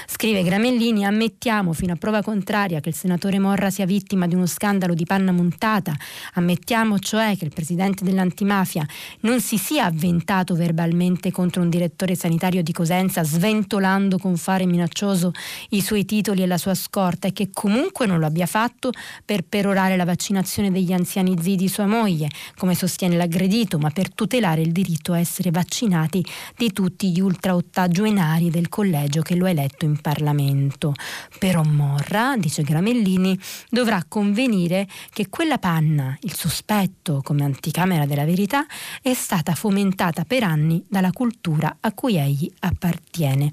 [0.06, 4.46] Scrive Gramellini, ammettiamo fino a prova contraria che il senatore Morra sia vittima di uno
[4.46, 5.94] scandalo di panna montata,
[6.34, 8.86] ammettiamo cioè che il presidente dell'antimafia
[9.20, 15.32] non si sia avventato verbalmente contro un direttore sanitario di Cosenza sventolando con fare minaccioso
[15.70, 18.90] i suoi titoli e la sua scorta e che comunque non lo abbia fatto
[19.24, 24.12] per perorare la vaccinazione degli anziani zii di sua moglie, come sostiene l'aggredito, ma per
[24.12, 26.24] tutelare il diritto a essere vaccinati
[26.56, 30.94] di tutti gli ultraottagenari del collegio che lo ha eletto in Parlamento.
[31.38, 38.66] Però Morra, dice Gramellini, dovrà convenire che quella panna, il sospetto come anticamera della verità,
[39.00, 43.52] è stata fomentata per anni dalla cultura a cui egli appartiene.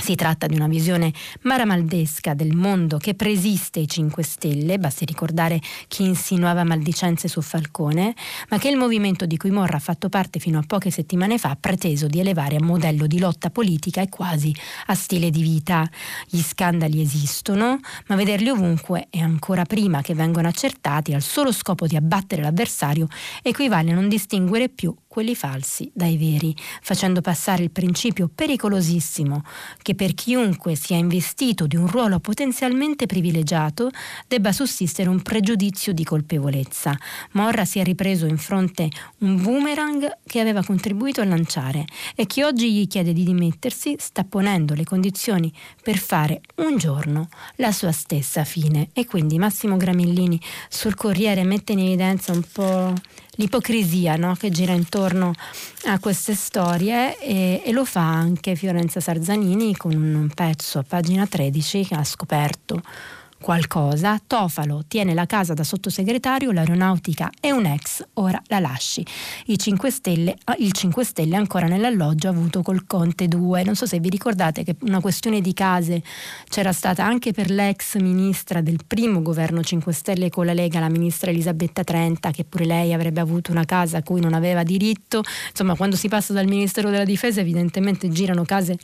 [0.00, 5.60] Si tratta di una visione maramaldesca del mondo che preesiste ai 5 Stelle, basti ricordare
[5.88, 8.14] chi insinuava maldicenze su Falcone,
[8.48, 11.50] ma che il movimento di cui Morra ha fatto parte fino a poche settimane fa
[11.50, 14.54] ha preteso di elevare a modello di lotta politica e quasi
[14.86, 15.88] a stile di vita.
[16.26, 21.86] Gli scandali esistono, ma vederli ovunque e ancora prima che vengano accertati al solo scopo
[21.86, 23.06] di abbattere l'avversario
[23.42, 29.42] equivale a non distinguere più quelli falsi dai veri, facendo passare il principio pericolosissimo
[29.82, 33.90] che per chiunque sia investito di un ruolo potenzialmente privilegiato
[34.28, 36.96] debba sussistere un pregiudizio di colpevolezza.
[37.32, 42.42] Morra si è ripreso in fronte un boomerang che aveva contribuito a lanciare e chi
[42.42, 47.90] oggi gli chiede di dimettersi sta ponendo le condizioni per fare un giorno la sua
[47.90, 48.90] stessa fine.
[48.92, 52.94] E quindi Massimo Gramellini sul Corriere mette in evidenza un po'
[53.40, 54.34] l'ipocrisia no?
[54.34, 55.32] che gira intorno
[55.86, 61.26] a queste storie e, e, lo fa anche Fiorenza Sarzanini con un pezzo a pagina
[61.26, 62.82] 13 che ha scoperto
[63.40, 69.04] qualcosa, Tofalo tiene la casa da sottosegretario, l'aeronautica è un ex, ora la lasci.
[69.46, 73.64] I 5 Stelle, ah, il 5 Stelle ancora nell'alloggio avuto col Conte 2.
[73.64, 76.02] Non so se vi ricordate che una questione di case
[76.48, 80.90] c'era stata anche per l'ex ministra del primo governo 5 Stelle con la Lega, la
[80.90, 85.22] ministra Elisabetta Trenta, che pure lei avrebbe avuto una casa a cui non aveva diritto.
[85.48, 88.78] Insomma, quando si passa dal Ministero della Difesa evidentemente girano case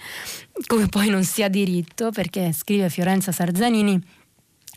[0.67, 4.25] come poi non si ha diritto, perché scrive Fiorenza Sarzanini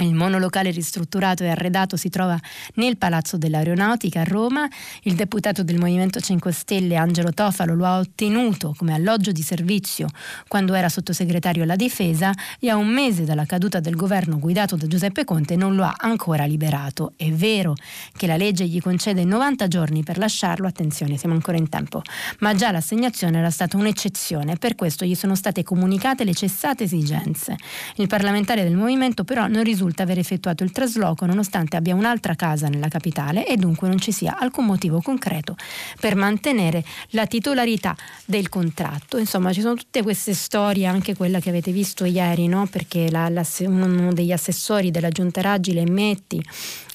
[0.03, 2.39] il monolocale ristrutturato e arredato si trova
[2.75, 4.67] nel Palazzo dell'Aeronautica a Roma.
[5.03, 10.07] Il deputato del Movimento 5 Stelle Angelo Tofalo lo ha ottenuto come alloggio di servizio
[10.47, 14.87] quando era sottosegretario alla difesa e a un mese dalla caduta del governo guidato da
[14.87, 17.13] Giuseppe Conte non lo ha ancora liberato.
[17.17, 17.75] È vero
[18.15, 22.01] che la legge gli concede 90 giorni per lasciarlo, attenzione, siamo ancora in tempo,
[22.39, 27.57] ma già l'assegnazione era stata un'eccezione, per questo gli sono state comunicate le cessate esigenze.
[27.95, 32.35] Il parlamentare del Movimento però non risulta risulta aver effettuato il trasloco nonostante abbia un'altra
[32.35, 35.55] casa nella capitale e dunque non ci sia alcun motivo concreto
[35.99, 39.17] per mantenere la titolarità del contratto.
[39.17, 42.67] Insomma, ci sono tutte queste storie, anche quella che avete visto ieri, no?
[42.67, 46.43] perché la, la, uno degli assessori della Giunta Raggi, Metti,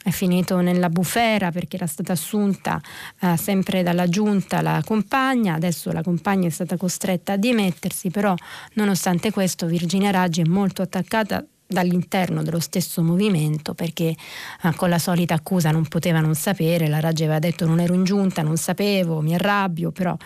[0.05, 2.79] è finito nella bufera perché era stata assunta
[3.21, 8.35] eh, sempre dalla giunta la compagna, adesso la compagna è stata costretta a dimettersi, però
[8.75, 14.15] nonostante questo Virginia Raggi è molto attaccata dall'interno dello stesso movimento perché
[14.63, 17.95] eh, con la solita accusa non poteva non sapere, la Raggi aveva detto non ero
[17.95, 20.17] in giunta, non sapevo, mi arrabbio, però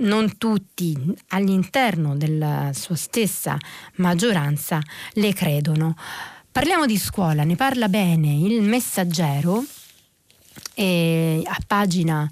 [0.00, 0.96] non tutti
[1.28, 3.56] all'interno della sua stessa
[3.96, 4.80] maggioranza
[5.14, 5.96] le credono.
[6.50, 9.62] Parliamo di scuola, ne parla bene il messaggero
[10.74, 12.28] e a pagina,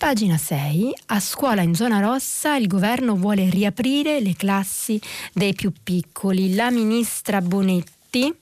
[0.00, 0.94] Pagina 6.
[1.08, 4.98] A scuola in zona rossa il governo vuole riaprire le classi
[5.30, 6.54] dei più piccoli.
[6.54, 8.34] La ministra Bonetti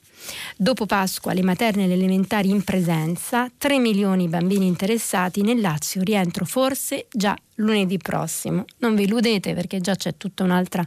[0.57, 5.61] Dopo Pasqua le materne e le elementari in presenza, 3 milioni di bambini interessati, nel
[5.61, 8.65] Lazio rientro forse già lunedì prossimo.
[8.79, 10.85] Non vi illudete perché già c'è tutta un'altra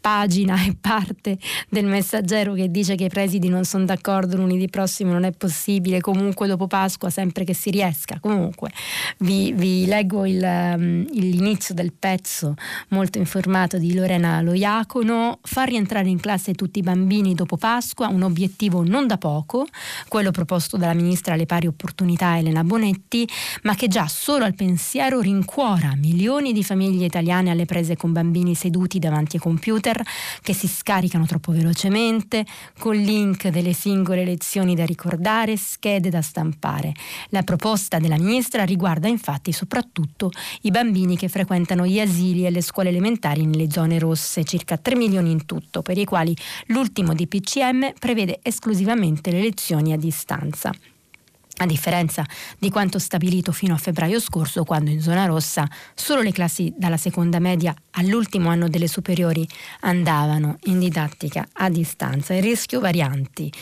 [0.00, 5.12] pagina e parte del messaggero che dice che i presidi non sono d'accordo lunedì prossimo
[5.12, 6.00] non è possibile.
[6.00, 8.18] Comunque dopo Pasqua sempre che si riesca.
[8.20, 8.70] Comunque
[9.18, 12.54] vi, vi leggo il, um, l'inizio del pezzo
[12.88, 15.38] molto informato di Lorena Loiacono.
[15.42, 19.66] Far rientrare in classe tutti i bambini dopo Pasqua un obiettivo non da poco
[20.08, 23.28] quello proposto dalla ministra alle pari opportunità Elena Bonetti
[23.62, 28.54] ma che già solo al pensiero rincuora milioni di famiglie italiane alle prese con bambini
[28.54, 30.02] seduti davanti ai computer computer
[30.42, 32.44] che si scaricano troppo velocemente,
[32.78, 36.92] con link delle singole lezioni da ricordare, schede da stampare.
[37.30, 40.30] La proposta della ministra riguarda infatti soprattutto
[40.62, 44.96] i bambini che frequentano gli asili e le scuole elementari nelle zone rosse, circa 3
[44.96, 50.72] milioni in tutto, per i quali l'ultimo DPCM prevede esclusivamente le lezioni a distanza.
[51.58, 52.24] A differenza
[52.58, 56.96] di quanto stabilito fino a febbraio scorso, quando in zona rossa solo le classi dalla
[56.96, 59.46] seconda media all'ultimo anno delle superiori
[59.80, 62.34] andavano in didattica a distanza.
[62.34, 63.52] Il rischio varianti.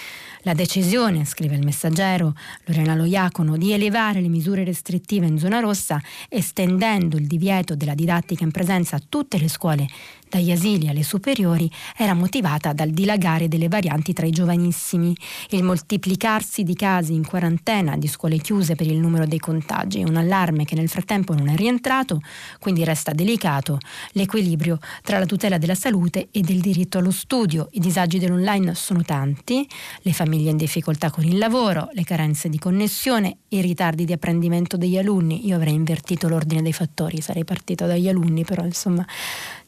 [0.43, 2.35] La decisione, scrive il messaggero
[2.67, 8.45] Lorena Loiacono, di elevare le misure restrittive in zona rossa, estendendo il divieto della didattica
[8.45, 9.89] in presenza a tutte le scuole
[10.29, 15.17] dagli asili alle superiori era motivata dal dilagare delle varianti tra i giovanissimi,
[15.51, 20.17] il moltiplicarsi di casi in quarantena, di scuole chiuse per il numero dei contagi, un
[20.17, 22.21] allarme che nel frattempo non è rientrato,
[22.59, 23.79] quindi resta delicato
[24.13, 27.69] l'equilibrio tra la tutela della salute e del diritto allo studio.
[27.73, 29.67] I disagi dell'online sono tanti,
[30.03, 34.77] le famiglie in difficoltà con il lavoro, le carenze di connessione, i ritardi di apprendimento
[34.77, 35.47] degli alunni.
[35.47, 39.07] Io avrei invertito l'ordine dei fattori, sarei partito dagli alunni, però insomma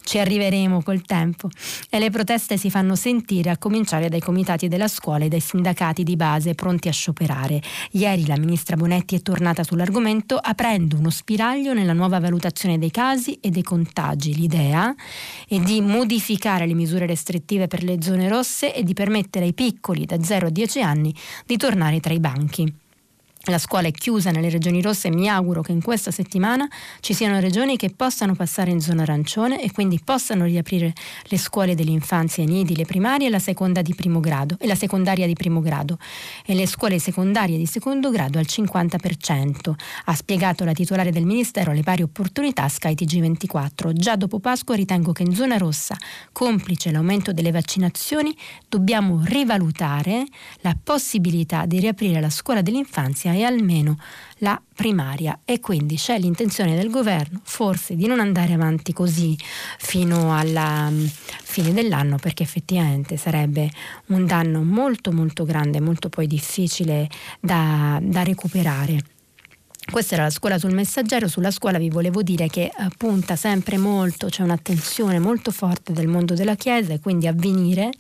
[0.09, 1.51] ci arriveremo col tempo.
[1.91, 6.03] E le proteste si fanno sentire a cominciare dai comitati della scuola e dai sindacati
[6.03, 7.61] di base pronti a scioperare.
[7.91, 13.39] Ieri la ministra Bonetti è tornata sull'argomento aprendo uno spiraglio nella nuova valutazione dei casi
[13.43, 14.35] e dei contagi.
[14.35, 14.95] L'idea
[15.47, 20.07] è di modificare le misure restrittive per le zone rosse e di permettere ai piccoli
[20.07, 22.87] da 0 a 10 anni di tornare tra i banchi.
[23.49, 26.69] La scuola è chiusa nelle regioni rosse e mi auguro che in questa settimana
[27.01, 30.93] ci siano regioni che possano passare in zona arancione e quindi possano riaprire
[31.25, 34.75] le scuole dell'infanzia e nidi, le primarie e la seconda di primo grado e la
[34.75, 35.97] secondaria di primo grado
[36.45, 39.73] e le scuole secondarie di secondo grado al 50%,
[40.05, 43.93] ha spiegato la titolare del Ministero alle pari opportunità Sky TG24.
[43.93, 45.97] Già dopo Pasqua ritengo che in zona rossa,
[46.33, 48.37] complice l'aumento delle vaccinazioni,
[48.69, 50.27] dobbiamo rivalutare
[50.61, 53.97] la possibilità di riaprire la scuola dell'infanzia e almeno
[54.39, 59.37] la primaria e quindi c'è l'intenzione del governo forse di non andare avanti così
[59.79, 61.05] fino alla mm,
[61.43, 63.71] fine dell'anno perché effettivamente sarebbe
[64.07, 67.09] un danno molto molto grande, molto poi difficile
[67.41, 69.17] da, da recuperare.
[69.91, 73.79] Questa era la scuola sul messaggero, sulla scuola vi volevo dire che eh, punta sempre
[73.79, 77.91] molto, c'è un'attenzione molto forte del mondo della Chiesa e quindi Avvenire,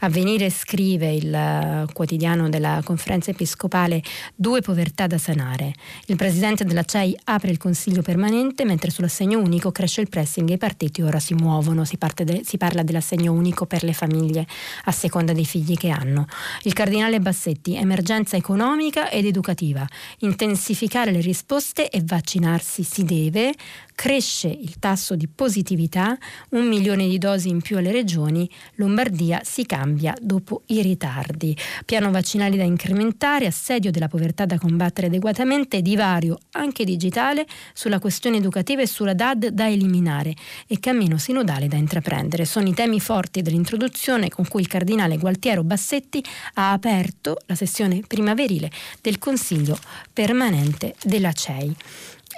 [0.00, 4.02] Avvenire scrive il uh, quotidiano della conferenza episcopale
[4.34, 5.72] Due povertà da sanare.
[6.06, 10.54] Il presidente della CEI apre il consiglio permanente mentre sull'assegno unico cresce il pressing e
[10.54, 14.46] i partiti ora si muovono, si, de- si parla dell'assegno unico per le famiglie
[14.84, 16.26] a seconda dei figli che hanno.
[16.64, 19.86] Il cardinale Bassetti, emergenza economica ed educativa,
[20.18, 23.54] intensificare le risposte e vaccinarsi si deve,
[23.94, 26.16] cresce il tasso di positività,
[26.50, 31.56] un milione di dosi in più alle regioni, Lombardia si cambia dopo i ritardi.
[31.84, 38.38] Piano vaccinali da incrementare, assedio della povertà da combattere adeguatamente, divario anche digitale sulla questione
[38.38, 40.34] educativa e sulla DAD da eliminare
[40.66, 42.44] e cammino sinodale da intraprendere.
[42.44, 46.22] Sono i temi forti dell'introduzione con cui il cardinale Gualtiero Bassetti
[46.54, 49.78] ha aperto la sessione primaverile del Consiglio
[50.12, 51.76] permanente della CEI.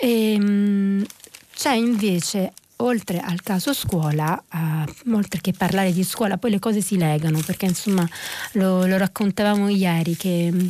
[0.01, 1.07] E, ehm,
[1.55, 6.81] c'è invece oltre al caso scuola, uh, oltre che parlare di scuola, poi le cose
[6.81, 8.07] si legano, perché insomma
[8.53, 10.67] lo, lo raccontavamo ieri che mm,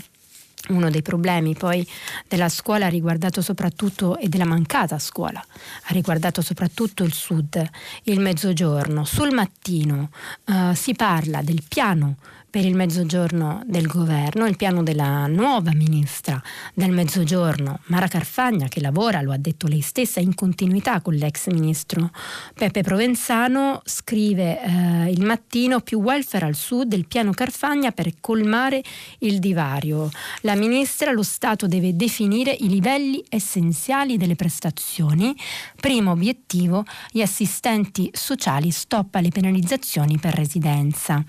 [0.68, 1.86] uno dei problemi poi
[2.28, 7.62] della scuola ha riguardato soprattutto e della mancata scuola ha riguardato soprattutto il sud,
[8.04, 9.04] il mezzogiorno.
[9.04, 10.10] Sul mattino
[10.44, 12.16] uh, si parla del piano
[12.54, 16.40] per il mezzogiorno del governo, il piano della nuova ministra
[16.72, 21.48] del mezzogiorno, Mara Carfagna, che lavora, lo ha detto lei stessa, in continuità con l'ex
[21.48, 22.12] ministro
[22.54, 28.84] Peppe Provenzano, scrive eh, il mattino più welfare al sud, il piano Carfagna per colmare
[29.18, 30.08] il divario.
[30.42, 35.34] La ministra, lo Stato deve definire i livelli essenziali delle prestazioni.
[35.80, 41.24] Primo obiettivo, gli assistenti sociali stop alle penalizzazioni per residenza.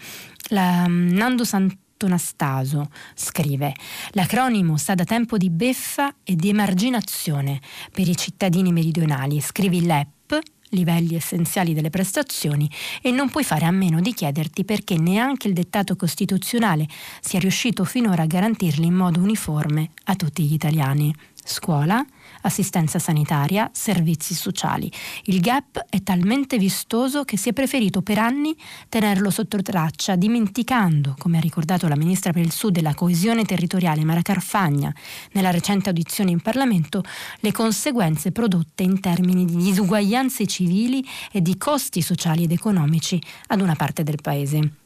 [0.50, 3.74] La, mm, Nando Santonastaso scrive:
[4.12, 7.60] L'acronimo sta da tempo di beffa e di emarginazione
[7.92, 9.42] per i cittadini meridionali.
[9.42, 12.70] Scrivi LEP, livelli essenziali delle prestazioni,
[13.02, 16.88] e non puoi fare a meno di chiederti perché neanche il dettato costituzionale
[17.22, 21.14] sia riuscito finora a garantirli in modo uniforme a tutti gli italiani.
[21.44, 22.06] Scuola,
[22.46, 24.92] assistenza sanitaria, servizi sociali.
[25.24, 28.56] Il gap è talmente vistoso che si è preferito per anni
[28.90, 33.46] tenerlo sotto traccia, dimenticando, come ha ricordato la Ministra per il Sud e la coesione
[33.46, 34.94] territoriale Mara Carfagna
[35.32, 37.04] nella recente audizione in Parlamento,
[37.40, 43.62] le conseguenze prodotte in termini di disuguaglianze civili e di costi sociali ed economici ad
[43.62, 44.85] una parte del Paese.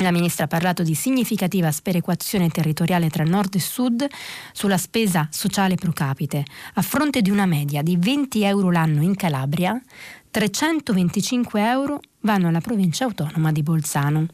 [0.00, 4.06] La ministra ha parlato di significativa sperequazione territoriale tra nord e sud
[4.52, 6.44] sulla spesa sociale pro capite.
[6.74, 9.80] A fronte di una media di 20 euro l'anno in Calabria,
[10.30, 14.26] 325 euro vanno alla provincia autonoma di Bolzano,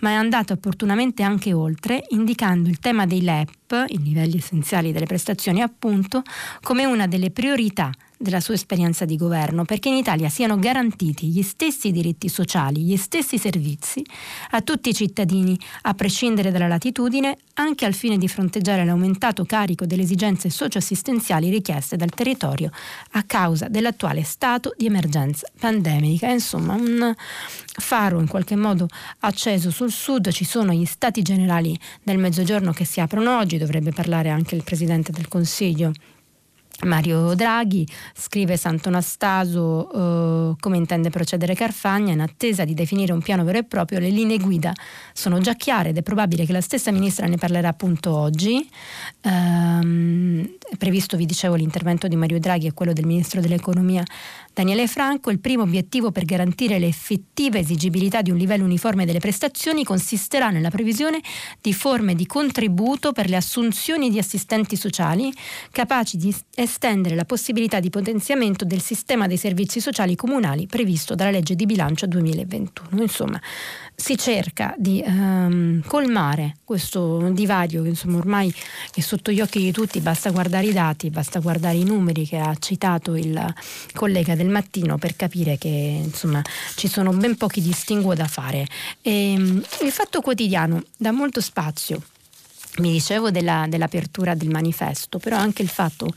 [0.00, 5.06] ma è andato opportunamente anche oltre, indicando il tema dei LEP, i livelli essenziali delle
[5.06, 6.22] prestazioni appunto,
[6.60, 11.42] come una delle priorità della sua esperienza di governo, perché in Italia siano garantiti gli
[11.42, 14.04] stessi diritti sociali, gli stessi servizi
[14.50, 19.86] a tutti i cittadini, a prescindere dalla latitudine, anche al fine di fronteggiare l'aumentato carico
[19.86, 22.70] delle esigenze socioassistenziali richieste dal territorio
[23.12, 26.30] a causa dell'attuale stato di emergenza pandemica.
[26.30, 27.14] Insomma, un
[27.78, 28.88] faro in qualche modo
[29.20, 33.92] acceso sul sud, ci sono gli stati generali del mezzogiorno che si aprono oggi, dovrebbe
[33.92, 35.92] parlare anche il Presidente del Consiglio
[36.84, 39.90] Mario Draghi scrive Sant'Onastaso
[40.50, 44.10] eh, come intende procedere Carfagna in attesa di definire un piano vero e proprio le
[44.10, 44.72] linee guida
[45.12, 48.68] sono già chiare ed è probabile che la stessa ministra ne parlerà appunto oggi.
[49.22, 54.02] Ehm, è previsto vi dicevo l'intervento di Mario Draghi e quello del ministro dell'economia
[54.52, 59.84] Daniele Franco il primo obiettivo per garantire l'effettiva esigibilità di un livello uniforme delle prestazioni
[59.84, 61.20] consisterà nella previsione
[61.60, 65.32] di forme di contributo per le assunzioni di assistenti sociali
[65.70, 71.30] capaci di estendere la possibilità di potenziamento del sistema dei servizi sociali comunali previsto dalla
[71.30, 73.02] legge di bilancio 2021.
[73.02, 73.40] Insomma,
[74.06, 78.54] si cerca di um, colmare questo divario che insomma, ormai
[78.94, 82.38] è sotto gli occhi di tutti, basta guardare i dati, basta guardare i numeri che
[82.38, 83.52] ha citato il
[83.94, 85.66] collega del mattino per capire che
[86.04, 86.40] insomma,
[86.76, 88.68] ci sono ben pochi distinguo da fare.
[89.02, 92.00] E, um, il fatto quotidiano dà molto spazio
[92.78, 96.12] mi dicevo della, dell'apertura del manifesto, però anche il fatto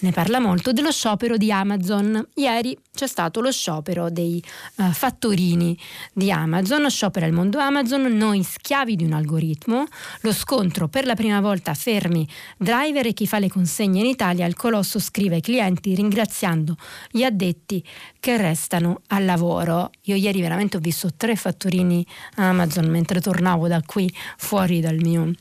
[0.00, 2.26] ne parla molto dello sciopero di Amazon.
[2.34, 4.42] Ieri c'è stato lo sciopero dei
[4.76, 5.78] uh, fattorini
[6.12, 9.84] di Amazon, sciopera il mondo Amazon, noi schiavi di un algoritmo,
[10.22, 14.46] lo scontro per la prima volta fermi driver e chi fa le consegne in Italia,
[14.46, 16.76] il colosso scrive ai clienti ringraziando
[17.10, 17.84] gli addetti
[18.18, 19.90] che restano al lavoro.
[20.04, 22.04] Io ieri veramente ho visto tre fattorini
[22.36, 25.32] Amazon mentre tornavo da qui fuori dal mio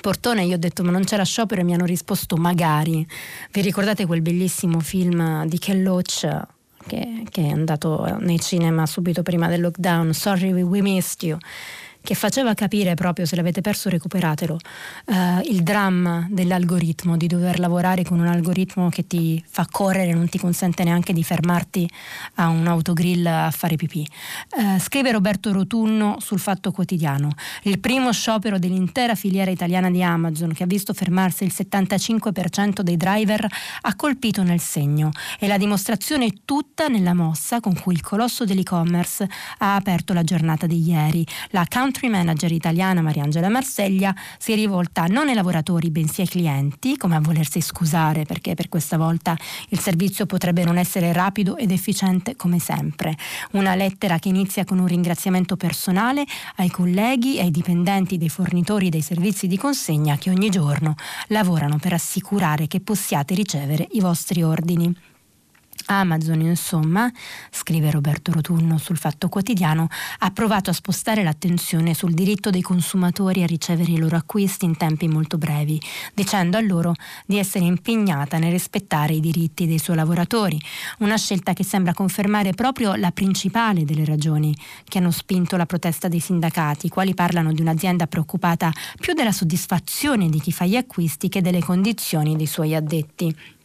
[0.00, 3.06] portone io ho detto ma non c'era sciopero e mi hanno risposto magari.
[3.50, 6.48] Vi ricordate quel bellissimo film di Ken Loach
[6.86, 11.38] che, che è andato nei cinema subito prima del lockdown, Sorry we missed you?
[12.02, 14.58] Che faceva capire proprio, se l'avete perso recuperatelo,
[15.06, 20.28] eh, il dramma dell'algoritmo, di dover lavorare con un algoritmo che ti fa correre, non
[20.28, 21.88] ti consente neanche di fermarti
[22.36, 24.06] a un autogrill a fare pipì.
[24.58, 27.30] Eh, scrive Roberto Rotunno sul Fatto Quotidiano,
[27.62, 32.96] il primo sciopero dell'intera filiera italiana di Amazon che ha visto fermarsi il 75% dei
[32.96, 33.46] driver
[33.82, 38.44] ha colpito nel segno e la dimostrazione è tutta nella mossa con cui il colosso
[38.44, 39.28] dell'e-commerce
[39.58, 41.26] ha aperto la giornata di ieri.
[41.50, 46.96] La country manager italiana Mariangela Marseglia si è rivolta non ai lavoratori bensì ai clienti,
[46.96, 49.36] come a volersi scusare perché per questa volta
[49.70, 53.16] il servizio potrebbe non essere rapido ed efficiente come sempre.
[53.52, 56.24] Una lettera che inizia con un ringraziamento personale
[56.56, 60.94] ai colleghi e ai dipendenti dei fornitori dei servizi di consegna che ogni giorno
[61.28, 65.09] lavorano per assicurare che possiate ricevere i vostri ordini.
[65.86, 67.10] Amazon, insomma,
[67.50, 73.42] scrive Roberto Rotunno sul Fatto Quotidiano, ha provato a spostare l'attenzione sul diritto dei consumatori
[73.42, 75.80] a ricevere i loro acquisti in tempi molto brevi,
[76.14, 76.94] dicendo a loro
[77.26, 80.60] di essere impegnata nel rispettare i diritti dei suoi lavoratori,
[80.98, 86.08] una scelta che sembra confermare proprio la principale delle ragioni che hanno spinto la protesta
[86.08, 90.76] dei sindacati, i quali parlano di un'azienda preoccupata più della soddisfazione di chi fa gli
[90.76, 93.58] acquisti che delle condizioni dei suoi addetti.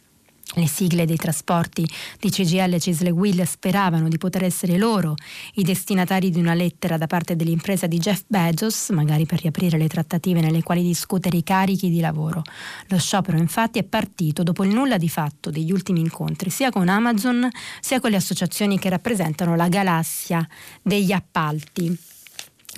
[0.58, 1.86] Le sigle dei trasporti
[2.18, 5.14] di CGL Cisle Will speravano di poter essere loro
[5.56, 9.86] i destinatari di una lettera da parte dell'impresa di Jeff Bezos, magari per riaprire le
[9.86, 12.42] trattative nelle quali discutere i carichi di lavoro.
[12.86, 16.88] Lo sciopero infatti è partito dopo il nulla di fatto degli ultimi incontri, sia con
[16.88, 17.46] Amazon
[17.80, 20.48] sia con le associazioni che rappresentano la galassia
[20.80, 22.15] degli appalti.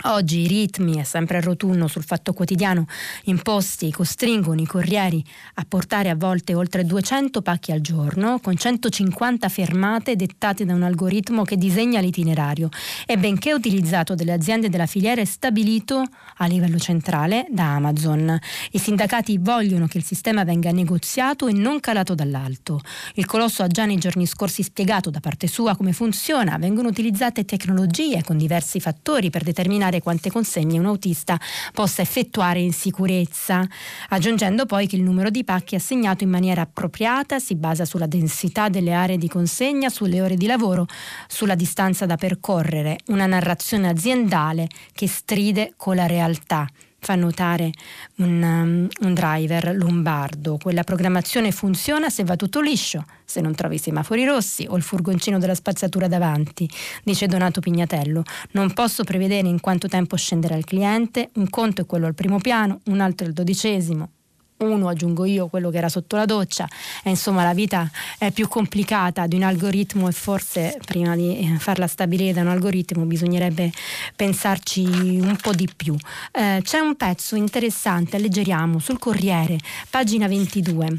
[0.03, 2.87] Oggi i ritmi, è sempre rotunno sul fatto quotidiano,
[3.25, 5.25] imposti costringono i corrieri
[5.55, 10.85] a portare a volte oltre 200 pacchi al giorno, con 150 fermate dettate da un
[10.85, 12.69] algoritmo che disegna l'itinerario
[13.07, 16.05] e benché utilizzato dalle aziende della filiera è stabilito
[16.37, 18.39] a livello centrale da Amazon.
[18.71, 22.81] I sindacati vogliono che il sistema venga negoziato e non calato dall'alto.
[23.15, 27.45] Il colosso ha già nei giorni scorsi spiegato da parte sua come funziona, vengono utilizzate
[27.45, 31.39] tecnologie con diversi fattori per determinare immaginare quante consegne un autista
[31.73, 33.67] possa effettuare in sicurezza,
[34.11, 38.69] aggiungendo poi che il numero di pacchi assegnato in maniera appropriata si basa sulla densità
[38.69, 40.87] delle aree di consegna, sulle ore di lavoro,
[41.27, 46.67] sulla distanza da percorrere, una narrazione aziendale che stride con la realtà
[46.99, 47.71] fa notare
[48.17, 50.59] un, um, un, driver lombardo.
[50.61, 54.83] Quella programmazione funziona se va tutto liscio, se non trovi i semafori rossi o il
[54.83, 56.69] furgoncino della spazzatura davanti,
[57.05, 58.23] dice Donato Pignatello.
[58.53, 62.39] Non posso prevedere in quanto tempo scenderà il cliente, un conto è quello al primo
[62.39, 64.11] piano, un altro è il dodicesimo,
[64.59, 66.69] uno aggiungo io quello che era sotto la doccia
[67.03, 71.59] e insomma la vita è più complicata di un algoritmo e forse prima di eh,
[71.59, 73.71] farla stabilire da un algoritmo bisognerebbe
[74.17, 75.97] pensarci un po' di più.
[76.33, 79.59] Eh, c'è un pezzo interessante, alleggeriamo, sul Corriere,
[79.91, 80.99] pagina 22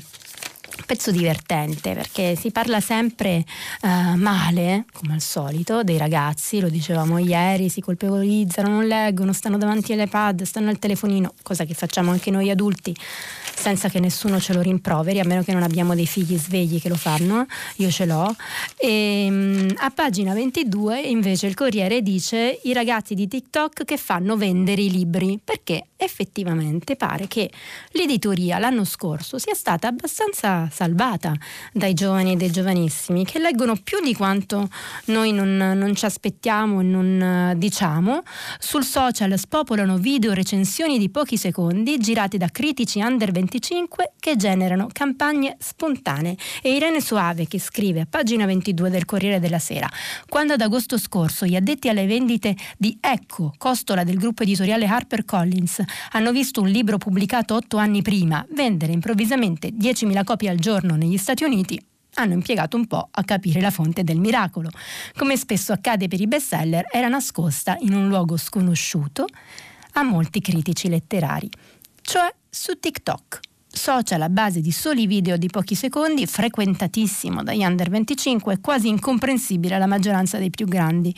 [0.85, 3.43] pezzo divertente perché si parla sempre
[3.81, 9.57] uh, male, come al solito, dei ragazzi, lo dicevamo ieri, si colpevolizzano, non leggono, stanno
[9.57, 12.95] davanti all'iPad, stanno al telefonino, cosa che facciamo anche noi adulti
[13.59, 16.87] senza che nessuno ce lo rimproveri, a meno che non abbiamo dei figli svegli che
[16.87, 17.45] lo fanno,
[17.77, 18.33] io ce l'ho.
[18.77, 24.37] E, um, a pagina 22 invece il Corriere dice i ragazzi di TikTok che fanno
[24.37, 27.51] vendere i libri, perché effettivamente pare che
[27.91, 31.33] l'editoria l'anno scorso sia stata abbastanza salvata
[31.73, 34.69] dai giovani e dai giovanissimi che leggono più di quanto
[35.05, 38.23] noi non, non ci aspettiamo e non uh, diciamo.
[38.59, 44.87] Sul social spopolano video recensioni di pochi secondi girati da critici under 25 che generano
[44.91, 46.37] campagne spontanee.
[46.61, 49.89] E Irene Soave che scrive a pagina 22 del Corriere della Sera,
[50.27, 55.81] quando ad agosto scorso gli addetti alle vendite di Ecco, costola del gruppo editoriale HarperCollins,
[56.11, 61.17] hanno visto un libro pubblicato otto anni prima vendere improvvisamente 10.000 copie al giorno negli
[61.17, 61.81] Stati Uniti,
[62.15, 64.69] hanno impiegato un po' a capire la fonte del miracolo.
[65.15, 69.25] Come spesso accade per i bestseller, era nascosta in un luogo sconosciuto
[69.93, 71.49] a molti critici letterari,
[72.01, 73.39] cioè su TikTok
[73.71, 78.87] social a base di soli video di pochi secondi, frequentatissimo dagli under 25 e quasi
[78.87, 81.13] incomprensibile alla maggioranza dei più grandi.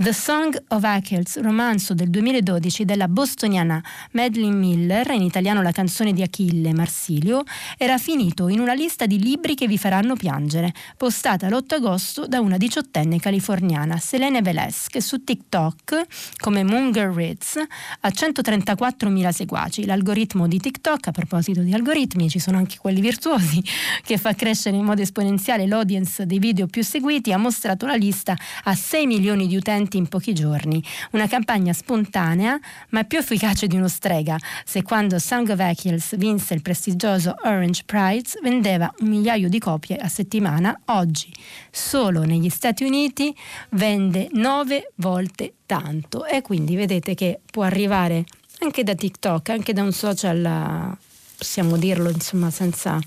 [0.00, 6.14] The Song of Achilles, romanzo del 2012 della bostoniana Madeline Miller, in italiano la canzone
[6.14, 7.42] di Achille Marsilio,
[7.76, 12.40] era finito in una lista di libri che vi faranno piangere, postata l'8 agosto da
[12.40, 16.06] una diciottenne californiana, Selene Veles, che su TikTok,
[16.38, 19.84] come Munger Ritz, ha 134.000 seguaci.
[19.84, 23.62] L'algoritmo di TikTok, a proposito di algoritmi, ci sono anche quelli virtuosi,
[24.02, 28.34] che fa crescere in modo esponenziale l'audience dei video più seguiti, ha mostrato la lista
[28.64, 30.82] a 6 milioni di utenti in pochi giorni.
[31.12, 32.58] Una campagna spontanea,
[32.90, 35.18] ma più efficace di uno strega, se quando
[35.58, 41.32] Achilles vinse il prestigioso Orange Prize vendeva un migliaio di copie a settimana, oggi
[41.70, 43.34] solo negli Stati Uniti
[43.70, 48.24] vende nove volte tanto e quindi vedete che può arrivare
[48.60, 50.96] anche da TikTok, anche da un social,
[51.36, 53.00] possiamo dirlo insomma senza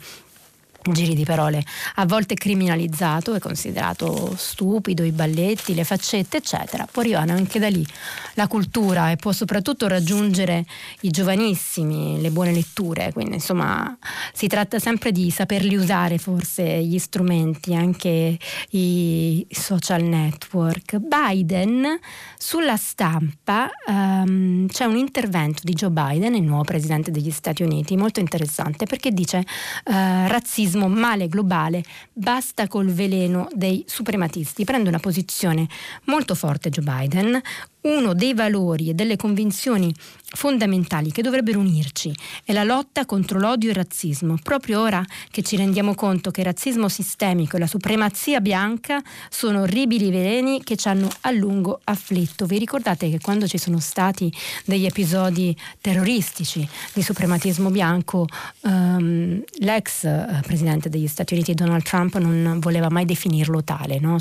[0.92, 1.64] giri di parole,
[1.96, 7.70] a volte criminalizzato e considerato stupido, i balletti, le faccette, eccetera, può arrivare anche da
[7.70, 7.86] lì
[8.34, 10.66] la cultura e può soprattutto raggiungere
[11.02, 13.96] i giovanissimi, le buone letture, quindi insomma
[14.34, 18.38] si tratta sempre di saperli usare forse gli strumenti, anche
[18.72, 20.98] i social network.
[20.98, 22.00] Biden
[22.38, 27.96] sulla stampa um, c'è un intervento di Joe Biden, il nuovo presidente degli Stati Uniti,
[27.96, 29.44] molto interessante perché dice uh,
[29.86, 34.64] razzismo razzismo male globale, basta col veleno dei suprematisti.
[34.64, 35.68] Prende una posizione
[36.06, 37.42] molto forte Joe Biden,
[37.84, 39.94] uno dei valori e delle convinzioni
[40.36, 42.14] fondamentali che dovrebbero unirci
[42.44, 44.38] è la lotta contro l'odio e il razzismo.
[44.42, 49.62] Proprio ora che ci rendiamo conto che il razzismo sistemico e la supremazia bianca sono
[49.62, 52.46] orribili veleni che ci hanno a lungo afflitto.
[52.46, 54.32] Vi ricordate che quando ci sono stati
[54.66, 58.28] degli episodi terroristici di suprematismo bianco,
[58.62, 64.18] um, l'ex uh, presidente degli Stati Uniti Donald Trump non voleva mai definirlo tale, no?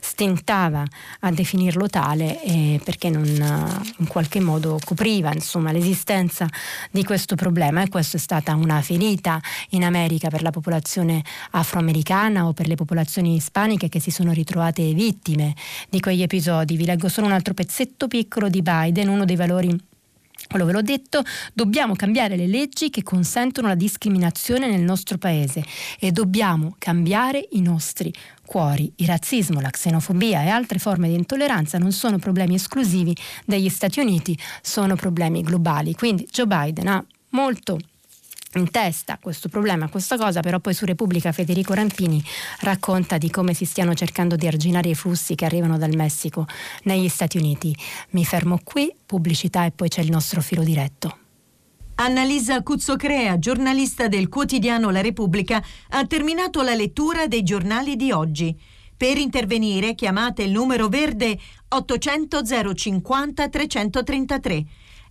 [0.00, 0.84] stentava
[1.20, 2.42] a definirlo tale.
[2.42, 6.46] E perché non eh, in qualche modo copriva insomma, l'esistenza
[6.90, 11.22] di questo problema e questa è stata una ferita in America per la popolazione
[11.52, 15.54] afroamericana o per le popolazioni ispaniche che si sono ritrovate vittime
[15.88, 16.76] di quegli episodi.
[16.76, 19.92] Vi leggo solo un altro pezzetto piccolo di Biden, uno dei valori
[20.48, 21.22] allora, ve l'ho detto,
[21.52, 25.64] dobbiamo cambiare le leggi che consentono la discriminazione nel nostro paese
[25.98, 28.12] e dobbiamo cambiare i nostri
[28.44, 28.92] cuori.
[28.96, 34.00] Il razzismo, la xenofobia e altre forme di intolleranza non sono problemi esclusivi degli Stati
[34.00, 35.94] Uniti, sono problemi globali.
[35.94, 37.78] Quindi Joe Biden ha molto
[38.58, 42.22] in testa questo problema, questa cosa, però poi su Repubblica Federico Rampini
[42.60, 46.46] racconta di come si stiano cercando di arginare i flussi che arrivano dal Messico
[46.84, 47.74] negli Stati Uniti.
[48.10, 51.18] Mi fermo qui, pubblicità e poi c'è il nostro filo diretto.
[51.96, 58.58] Annalisa Cuzzocrea, giornalista del quotidiano La Repubblica, ha terminato la lettura dei giornali di oggi.
[58.96, 61.38] Per intervenire chiamate il numero verde
[61.68, 62.42] 800
[62.74, 64.64] 050 333.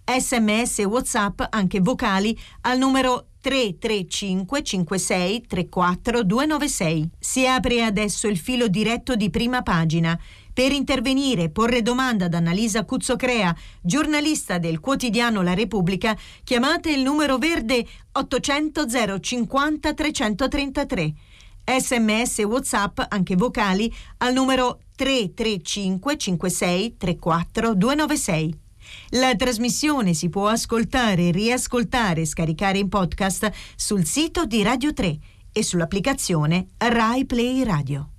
[0.05, 7.09] Sms e WhatsApp, anche vocali, al numero 335 56 34 296.
[7.19, 10.19] Si apre adesso il filo diretto di prima pagina.
[10.53, 17.01] Per intervenire e porre domanda ad Annalisa Cuzzocrea, giornalista del quotidiano La Repubblica, chiamate il
[17.01, 18.85] numero verde 800
[19.19, 21.13] 050 333.
[21.65, 28.62] Sms e WhatsApp, anche vocali, al numero 335 56 34 296.
[29.15, 35.17] La trasmissione si può ascoltare, riascoltare e scaricare in podcast sul sito di Radio 3
[35.51, 38.09] e sull'applicazione Rai Play Radio.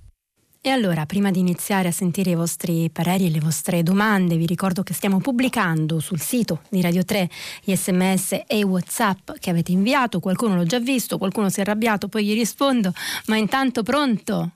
[0.61, 4.45] E allora, prima di iniziare a sentire i vostri pareri e le vostre domande, vi
[4.45, 7.29] ricordo che stiamo pubblicando sul sito di Radio 3
[7.65, 10.21] gli sms e i whatsapp che avete inviato.
[10.21, 12.93] Qualcuno l'ho già visto, qualcuno si è arrabbiato, poi gli rispondo.
[13.25, 14.51] Ma intanto pronto?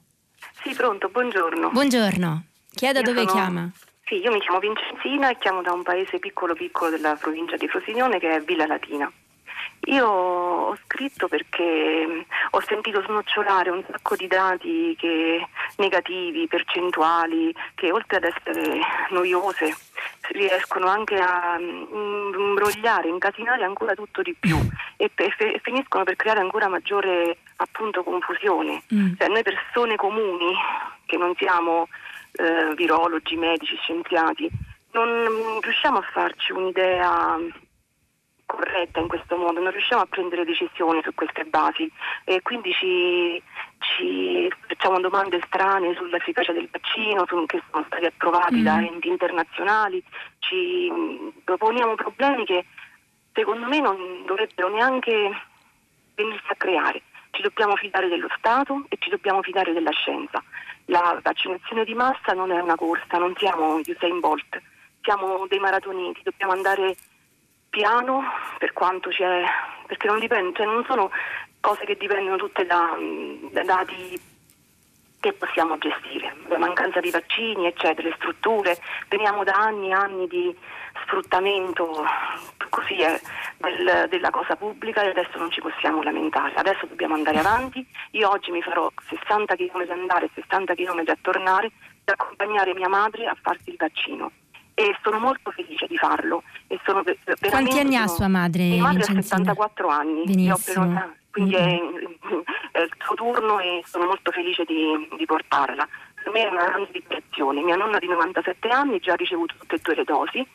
[0.64, 1.72] Sì, pronto, buongiorno.
[1.72, 2.44] Buongiorno.
[2.74, 3.32] Chi è da Io dove sono...
[3.34, 3.72] chiama?
[4.10, 7.68] Sì, io mi chiamo Vincenzina e chiamo da un paese piccolo piccolo della provincia di
[7.68, 9.10] Frosinone che è Villa Latina.
[9.86, 15.48] Io ho scritto perché mm, ho sentito snocciolare un sacco di dati che,
[15.78, 18.80] negativi, percentuali, che oltre ad essere
[19.12, 19.76] noiose
[20.32, 24.58] riescono anche a mm, imbrogliare, incasinare ancora tutto di più
[24.98, 28.82] e, e, e finiscono per creare ancora maggiore appunto confusione.
[28.92, 29.14] Mm.
[29.20, 30.56] Cioè, noi persone comuni
[31.06, 31.88] che non siamo
[32.40, 34.50] eh, virologi, medici, scienziati,
[34.92, 37.38] non riusciamo a farci un'idea
[38.46, 41.92] corretta in questo modo, non riusciamo a prendere decisioni su queste basi
[42.24, 43.42] e quindi ci,
[43.78, 48.64] ci facciamo domande strane sull'efficacia del vaccino, su, che sono stati approvati mm.
[48.64, 50.04] da enti internazionali,
[50.40, 50.92] ci
[51.44, 52.66] proponiamo problemi che
[53.34, 55.32] secondo me non dovrebbero neanche
[56.16, 57.04] venirsi a creare.
[57.32, 60.44] Ci dobbiamo fidare dello Stato e ci dobbiamo fidare della scienza.
[60.90, 64.60] La vaccinazione di massa non è una corsa, non siamo Usain Bolt,
[65.02, 66.96] siamo dei maratoniti, dobbiamo andare
[67.70, 68.24] piano
[68.58, 69.44] per quanto c'è,
[69.86, 71.12] perché non dipende, cioè non sono
[71.60, 72.98] cose che dipendono tutte da,
[73.52, 74.20] da dati
[75.20, 78.78] che possiamo gestire, la mancanza di vaccini, eccetera, le strutture,
[79.10, 80.56] veniamo da anni e anni di
[81.04, 82.04] sfruttamento
[82.70, 83.20] così è,
[83.58, 88.30] del, della cosa pubblica e adesso non ci possiamo lamentare, adesso dobbiamo andare avanti, io
[88.30, 91.72] oggi mi farò 60 km andare e 60 km a tornare
[92.04, 94.32] per accompagnare mia madre a farsi il vaccino
[94.74, 96.44] e sono molto felice di farlo.
[97.50, 98.64] Quanti anni ha sua madre?
[98.64, 101.18] Mia madre ha 74 anni, Benissimo.
[101.32, 101.80] Quindi è,
[102.72, 105.88] è, il suo turno e sono molto felice di, di portarla.
[106.24, 107.62] Per me è una grande liberazione.
[107.62, 110.48] Mia nonna di 97 anni già ha ricevuto tutte e due le dosi,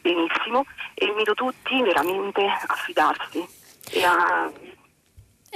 [0.00, 3.46] benissimo, e invito tutti veramente a fidarsi
[3.92, 4.50] e a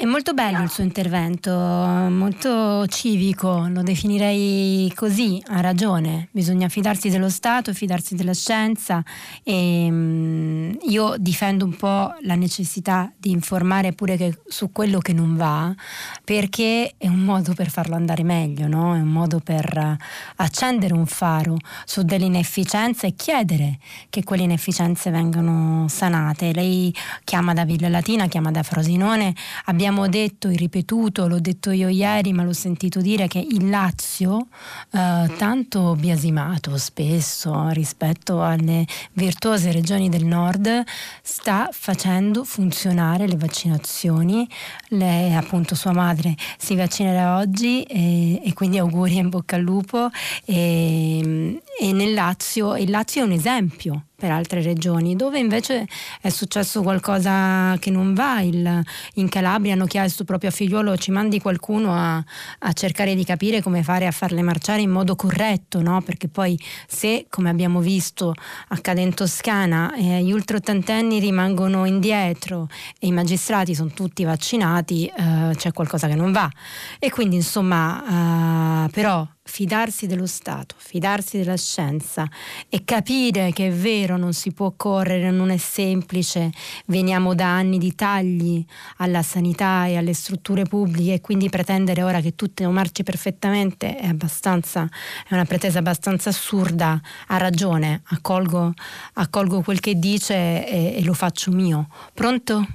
[0.01, 7.11] è molto bello il suo intervento, molto civico, lo definirei così, ha ragione, bisogna fidarsi
[7.11, 9.03] dello Stato, fidarsi della scienza
[9.43, 15.35] e um, io difendo un po' la necessità di informare pure su quello che non
[15.35, 15.75] va,
[16.23, 18.95] perché è un modo per farlo andare meglio, no?
[18.95, 19.97] è un modo per
[20.37, 23.81] accendere un faro su delle inefficienze e chiedere
[24.11, 26.53] che quelle inefficienze vengano sanate.
[26.53, 26.95] Lei
[27.25, 29.35] chiama da Villa Latina, chiama da Frosinone,
[29.65, 33.71] abbiamo abbiamo detto e ripetuto, l'ho detto io ieri, ma l'ho sentito dire che il
[33.71, 34.49] Lazio,
[34.93, 40.85] eh, tanto biasimato spesso rispetto alle virtuose regioni del nord,
[41.23, 44.47] sta facendo funzionare le vaccinazioni.
[44.89, 50.11] Lei, appunto, sua madre si vaccinerà oggi e, e quindi auguri in bocca al lupo.
[50.45, 55.87] E, e nel Lazio, il Lazio è un esempio per altre regioni, dove invece
[56.21, 58.41] è successo qualcosa che non va.
[58.41, 58.83] Il,
[59.15, 63.63] in Calabria hanno chiesto proprio a figliuolo ci mandi qualcuno a, a, cercare di capire
[63.63, 66.03] come fare a farle marciare in modo corretto, no?
[66.03, 66.59] perché poi
[66.89, 68.35] se, come abbiamo visto,
[68.71, 72.67] accade in Toscana, eh, gli ultraottantenni rimangono indietro
[72.99, 76.51] e i magistrati sono tutti vaccinati, eh, c'è qualcosa che non va.
[76.99, 82.29] E quindi insomma, eh, però fidarsi dello Stato, fidarsi della scienza
[82.69, 86.51] e capire che è vero, non si può correre, non è semplice,
[86.87, 88.65] veniamo da anni di tagli
[88.99, 94.07] alla sanità e alle strutture pubbliche e quindi pretendere ora che tutto marci perfettamente è
[94.07, 94.87] abbastanza,
[95.27, 98.75] è una pretesa abbastanza assurda, ha ragione, accolgo,
[99.15, 100.35] accolgo quel che dice
[100.67, 101.89] e, e lo faccio mio.
[102.13, 102.67] Pronto?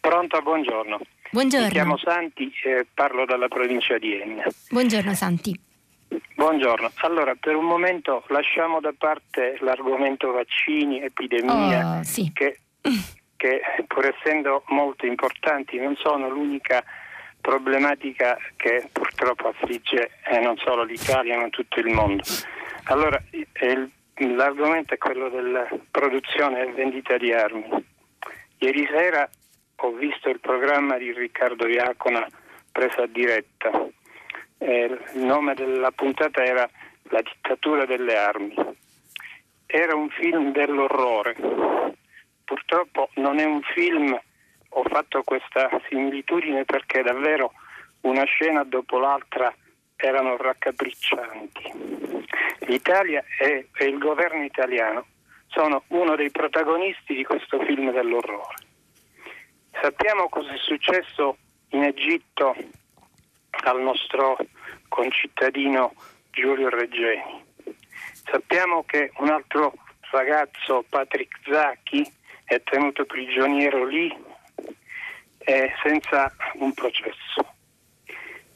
[0.00, 0.98] Pronto, buongiorno.
[1.30, 1.66] Buongiorno.
[1.66, 4.44] Mi chiamo Santi e parlo dalla provincia di Enna.
[4.70, 5.67] Buongiorno Santi.
[6.34, 6.90] Buongiorno.
[7.02, 12.30] Allora, per un momento lasciamo da parte l'argomento vaccini, epidemia, Oh, sì.
[12.32, 12.60] che,
[13.36, 16.82] che pur essendo molto importanti non sono l'unica
[17.40, 22.22] problematica che purtroppo affligge eh, non solo l'Italia ma tutto il mondo.
[22.84, 23.90] Allora, il-
[24.36, 27.64] l'argomento è quello della produzione e vendita di armi.
[28.58, 29.28] Ieri sera
[29.80, 32.26] ho visto il programma di Riccardo Iacona
[32.72, 33.70] presa a diretta.
[34.58, 36.68] Eh, il nome della puntata era
[37.10, 38.54] La dittatura delle armi.
[39.66, 41.36] Era un film dell'orrore.
[42.44, 44.18] Purtroppo non è un film,
[44.70, 47.52] ho fatto questa similitudine perché davvero
[48.02, 49.54] una scena dopo l'altra
[49.96, 52.26] erano raccapriccianti.
[52.60, 55.06] L'Italia e, e il governo italiano
[55.48, 58.54] sono uno dei protagonisti di questo film dell'orrore.
[59.80, 61.36] Sappiamo cosa è successo
[61.70, 62.54] in Egitto
[63.64, 64.36] al nostro
[64.88, 65.94] concittadino
[66.30, 67.44] Giulio Reggeni.
[68.30, 69.72] Sappiamo che un altro
[70.10, 72.06] ragazzo, Patrick Zacchi,
[72.44, 74.14] è tenuto prigioniero lì
[75.38, 77.54] eh, senza un processo.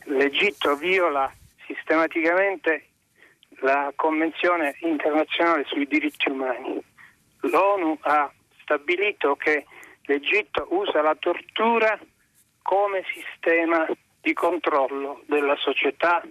[0.04, 1.30] L'Egitto viola
[1.66, 2.86] sistematicamente
[3.60, 6.82] la Convenzione internazionale sui diritti umani.
[7.40, 8.32] L'ONU ha
[8.62, 9.66] stabilito che
[10.02, 11.98] l'Egitto usa la tortura
[12.62, 13.86] come sistema
[14.22, 16.22] di controllo della società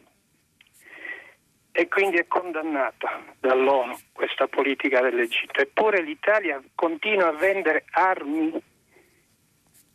[1.74, 5.62] e quindi è condannata dall'ONU questa politica dell'Egitto.
[5.62, 8.60] Eppure l'Italia continua a vendere armi,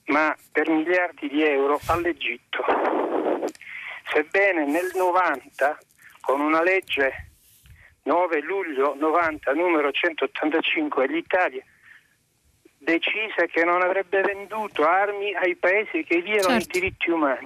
[0.07, 2.65] ma per miliardi di euro, all'Egitto.
[4.13, 5.79] Sebbene nel 90,
[6.21, 7.31] con una legge
[8.03, 11.65] 9 luglio 90, numero 185, l'Italia
[12.87, 16.79] decise che non avrebbe venduto armi ai paesi che violano Certo.
[16.79, 17.41] i diritti umani.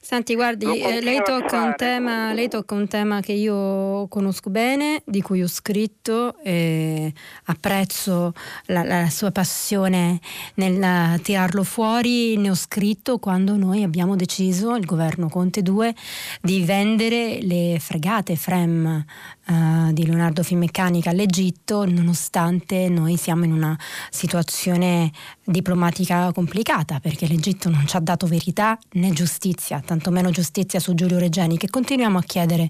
[0.00, 5.22] Senti, guardi, eh, lei, tocca tema, lei tocca un tema che io conosco bene, di
[5.22, 7.12] cui ho scritto e
[7.44, 8.32] apprezzo
[8.66, 10.18] la, la sua passione
[10.54, 12.36] nel tirarlo fuori.
[12.36, 15.94] Ne ho scritto quando noi abbiamo deciso, il governo Conte 2,
[16.42, 19.04] di vendere le fregate FREM
[19.46, 23.78] eh, di Leonardo Finmeccanica all'Egitto, nonostante noi siamo in una
[24.10, 24.79] situazione
[25.44, 31.18] diplomatica complicata, perché l'Egitto non ci ha dato verità né giustizia, tantomeno giustizia su Giulio
[31.18, 32.68] Regeni, che continuiamo a chiedere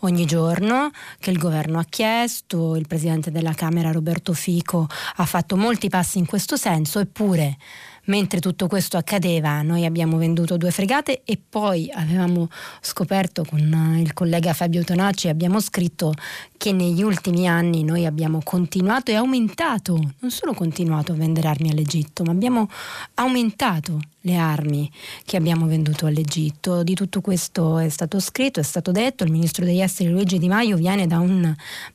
[0.00, 5.56] ogni giorno, che il governo ha chiesto, il presidente della Camera Roberto Fico ha fatto
[5.56, 7.56] molti passi in questo senso, eppure
[8.04, 12.48] mentre tutto questo accadeva noi abbiamo venduto due fregate e poi avevamo
[12.80, 16.12] scoperto con eh, il collega Fabio Tonacci, abbiamo scritto
[16.56, 21.70] che negli ultimi anni noi abbiamo continuato e aumentato, non solo continuato a vendere armi
[21.70, 22.68] all'Egitto, ma abbiamo
[23.14, 24.90] aumentato le armi
[25.24, 26.82] che abbiamo venduto all'Egitto.
[26.82, 30.48] Di tutto questo è stato scritto, è stato detto, il ministro degli esteri Luigi Di
[30.48, 31.54] Maio viene da un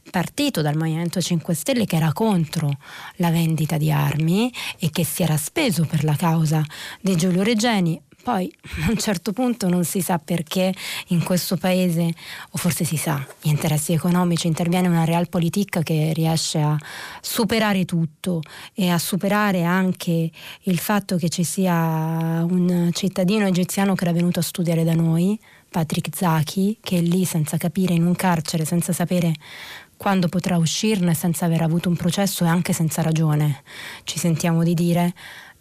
[0.10, 2.78] partito, dal Movimento 5 Stelle, che era contro
[3.18, 6.64] la vendita di armi e che si era speso per la causa
[7.02, 8.02] di Giulio Regeni.
[8.28, 8.54] Poi
[8.86, 10.74] a un certo punto non si sa perché
[11.08, 12.14] in questo paese,
[12.52, 16.78] o forse si sa, gli interessi economici, interviene una realpolitik che riesce a
[17.22, 18.42] superare tutto
[18.74, 20.30] e a superare anche
[20.64, 25.40] il fatto che ci sia un cittadino egiziano che era venuto a studiare da noi,
[25.70, 29.36] Patrick Zaki, che è lì senza capire in un carcere, senza sapere
[29.98, 33.64] quando potrà uscirne, senza aver avuto un processo e anche senza ragione,
[34.04, 35.14] ci sentiamo di dire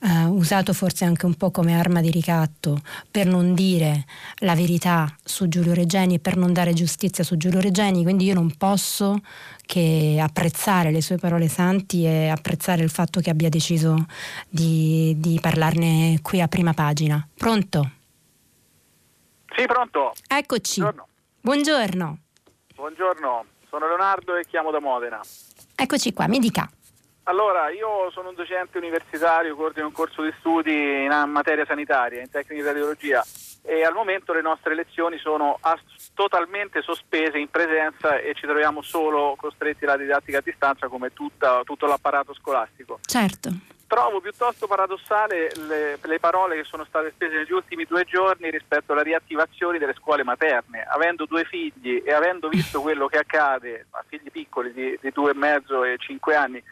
[0.06, 2.78] eh, usato forse anche un po' come arma di ricatto
[3.10, 4.04] per non dire
[4.38, 8.34] la verità su Giulio Regeni e per non dare giustizia su Giulio Regeni, quindi io
[8.34, 9.18] non posso
[9.66, 14.06] che apprezzare le sue parole santi e apprezzare il fatto che abbia deciso
[14.48, 17.26] di, di parlarne qui a prima pagina.
[17.34, 17.90] Pronto?
[19.56, 20.12] Sì, pronto.
[20.28, 20.80] Eccoci.
[20.80, 21.08] Buongiorno.
[21.40, 22.18] Buongiorno.
[22.76, 25.20] Buongiorno, sono Leonardo e chiamo da Modena.
[25.74, 26.70] Eccoci qua, mi dica.
[27.28, 32.30] Allora, io sono un docente universitario, coordino un corso di studi in materia sanitaria, in
[32.30, 33.24] tecnica di radiologia
[33.62, 38.80] e al momento le nostre lezioni sono as- totalmente sospese in presenza e ci troviamo
[38.80, 43.00] solo costretti alla didattica a distanza come tutta- tutto l'apparato scolastico.
[43.04, 43.50] Certo.
[43.88, 48.92] Trovo piuttosto paradossale le, le parole che sono state spese negli ultimi due giorni rispetto
[48.92, 50.84] alla riattivazione delle scuole materne.
[50.84, 55.32] Avendo due figli e avendo visto quello che accade a figli piccoli di, di due
[55.32, 56.62] e mezzo e cinque anni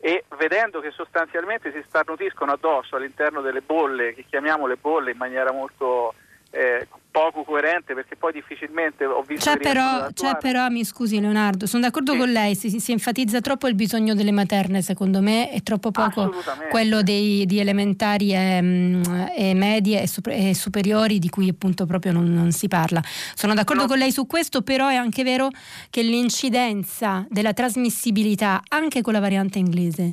[0.00, 5.16] e vedendo che sostanzialmente si starnutiscono addosso all'interno delle bolle, che chiamiamo le bolle in
[5.16, 6.14] maniera molto
[6.50, 11.66] eh, poco coerente perché poi difficilmente ho visto c'è però, c'è però, mi scusi Leonardo
[11.66, 12.18] sono d'accordo sì.
[12.18, 16.32] con lei si, si, enfatizza troppo il bisogno delle materne secondo me e troppo poco
[16.70, 19.02] quello dei, di elementari e, mm,
[19.36, 23.02] e medie e, super, e, superiori di cui appunto proprio non, non si parla
[23.34, 23.88] sono d'accordo no.
[23.88, 25.48] con lei su questo però è anche vero
[25.90, 30.12] che l'incidenza della trasmissibilità anche con la variante inglese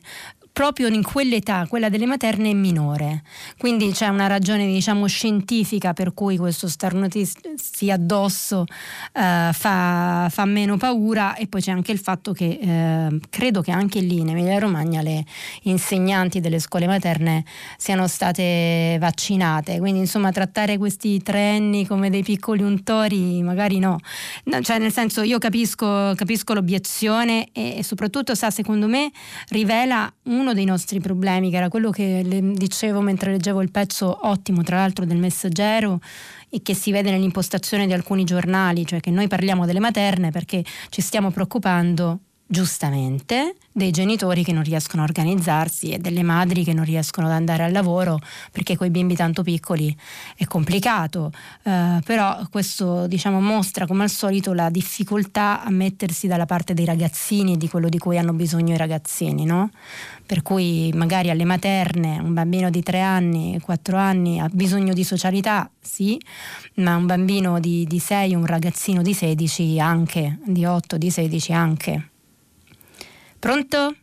[0.56, 3.24] proprio in quell'età, quella delle materne, è minore.
[3.58, 8.64] Quindi c'è una ragione diciamo scientifica per cui questo starnutirsi addosso
[9.12, 13.72] eh, fa, fa, meno paura e poi c'è anche il fatto che eh, credo che
[13.72, 15.26] anche lì in Emilia Romagna le
[15.64, 17.44] insegnanti delle scuole materne
[17.76, 19.78] siano state vaccinate.
[19.80, 24.00] Quindi insomma trattare questi trenni come dei piccoli untori magari no.
[24.46, 29.12] no cioè nel senso io capisco, capisco l'obiezione e, e soprattutto sa secondo me
[29.50, 33.72] rivela un uno dei nostri problemi, che era quello che le dicevo mentre leggevo il
[33.72, 36.00] pezzo ottimo, tra l'altro, del messaggero
[36.50, 40.64] e che si vede nell'impostazione di alcuni giornali, cioè che noi parliamo delle materne perché
[40.90, 46.74] ci stiamo preoccupando giustamente dei genitori che non riescono a organizzarsi e delle madri che
[46.74, 48.20] non riescono ad andare al lavoro
[48.52, 49.96] perché con i bimbi tanto piccoli
[50.38, 51.32] è complicato,
[51.64, 56.86] eh, però questo diciamo, mostra come al solito la difficoltà a mettersi dalla parte dei
[56.86, 59.72] ragazzini e di quello di cui hanno bisogno i ragazzini, no?
[60.26, 65.04] per cui magari alle materne un bambino di 3 anni, 4 anni ha bisogno di
[65.04, 66.20] socialità, sì,
[66.76, 71.54] ma un bambino di, di 6, un ragazzino di 16 anche, di 8, di 16
[71.54, 72.10] anche.
[73.46, 73.94] Pronto?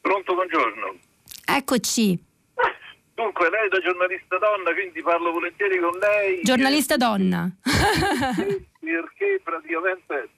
[0.00, 0.94] Pronto, buongiorno.
[1.46, 2.16] Eccoci.
[3.12, 6.42] Dunque, lei è da giornalista donna, quindi parlo volentieri con lei.
[6.44, 7.50] Giornalista donna.
[8.78, 10.28] Perché praticamente,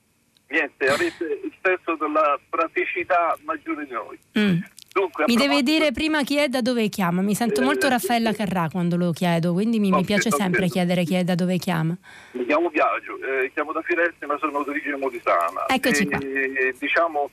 [0.47, 4.17] niente, avete il senso della praticità maggiore di noi.
[4.39, 4.57] Mm.
[4.91, 7.21] Dunque, mi deve dire prima chi è da dove chiama.
[7.21, 11.03] Mi sento eh, molto Raffaella Carrà quando lo chiedo, quindi mi, mi piace sempre chiedere
[11.03, 11.95] chi è da dove chiama.
[12.31, 15.67] Mi chiamo Biagio, eh, chiamo da Firenze ma sono d'origine modisana.
[15.67, 16.17] Eccoci e, qua.
[16.17, 17.29] E, diciamo,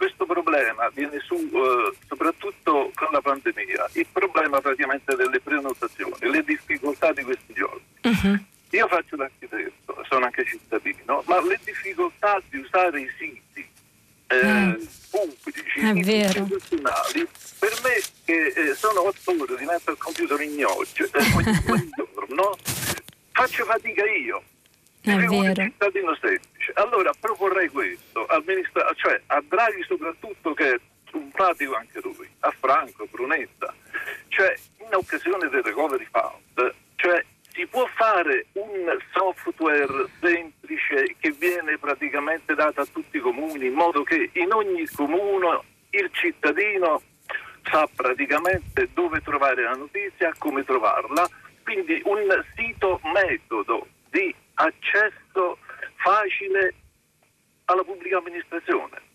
[0.00, 3.90] questo problema viene su eh, soprattutto con la pandemia.
[3.92, 7.82] Il problema praticamente delle prenotazioni, le difficoltà di questi giorni.
[8.04, 8.38] Uh-huh.
[8.70, 13.68] Io faccio l'architetto, sono anche cittadino, ma le difficoltà di usare i siti
[14.28, 14.74] eh, mm.
[15.10, 17.28] pubblici, istituzionali,
[17.58, 21.10] per me che eh, sono otto ore di mezzo al computer in oggi, eh,
[21.68, 22.56] ogni giorno,
[23.32, 24.42] faccio fatica io.
[25.02, 25.54] È vero.
[25.54, 26.72] cittadino semplice.
[26.74, 30.80] Allora proporrei questo al ministro, cioè a Draghi soprattutto che è
[31.12, 33.74] un pratico anche lui, a Franco, Brunetta,
[34.28, 41.78] cioè in occasione del recovery fund, cioè si può fare un software semplice che viene
[41.78, 47.02] praticamente dato a tutti i comuni in modo che in ogni comune il cittadino
[47.64, 51.28] sa praticamente dove trovare la notizia, come trovarla,
[51.64, 55.58] quindi un sito metodo di accesso
[55.96, 56.74] facile
[57.66, 59.08] alla pubblica amministrazione.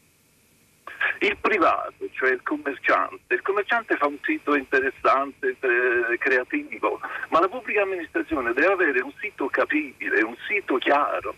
[1.19, 7.47] Il privato, cioè il commerciante, il commerciante fa un sito interessante, eh, creativo, ma la
[7.47, 11.35] pubblica amministrazione deve avere un sito capibile, un sito chiaro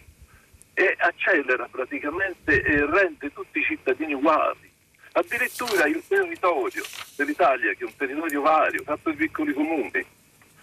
[0.73, 4.71] e accelera praticamente e rende tutti i cittadini uguali.
[5.13, 6.83] Addirittura il territorio
[7.15, 10.05] dell'Italia, che è un territorio vario, fatto di piccoli comuni,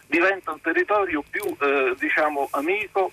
[0.06, 3.10] diventa un territorio più eh, diciamo amico,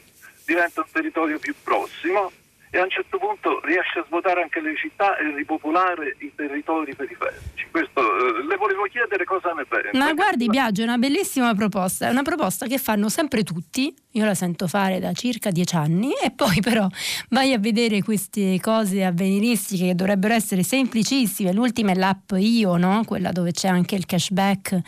[0.52, 2.32] diventa un territorio più prossimo
[2.74, 6.95] e a un certo punto riesce a svuotare anche le città e ripopolare i territori
[6.95, 7.68] periferici.
[7.70, 9.97] Questo eh, le volevo chiedere cosa ne pensa.
[9.97, 14.26] Ma guardi Biagio, è una bellissima proposta, è una proposta che fanno sempre tutti, io
[14.26, 16.88] la sento fare da circa dieci anni e poi però
[17.30, 23.03] vai a vedere queste cose avveniristiche che dovrebbero essere semplicissime, l'ultima è l'app Io, no?
[23.05, 24.80] quella dove c'è anche il cashback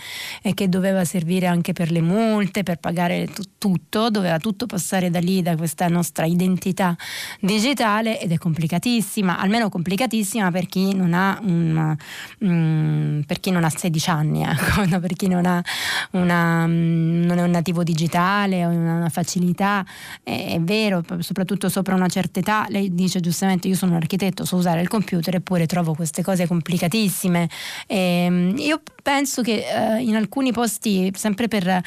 [0.41, 5.09] e che doveva servire anche per le multe, per pagare t- tutto, doveva tutto passare
[5.09, 6.95] da lì, da questa nostra identità
[7.39, 11.95] digitale ed è complicatissima, almeno complicatissima per chi non ha, un,
[12.39, 15.63] um, per chi non ha 16 anni, ecco, per chi non, ha
[16.11, 19.85] una, um, non è un nativo digitale o una facilità,
[20.23, 24.43] è, è, vero, soprattutto sopra una certa età, lei dice giustamente io sono un architetto,
[24.43, 27.47] so usare il computer eppure trovo queste cose complicatissime.
[27.87, 31.81] E, um, io penso che uh, in alcuni posti, sempre per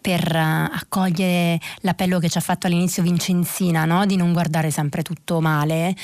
[0.00, 4.06] per uh, accogliere l'appello che ci ha fatto all'inizio Vincenzina, no?
[4.06, 5.94] di non guardare sempre tutto male,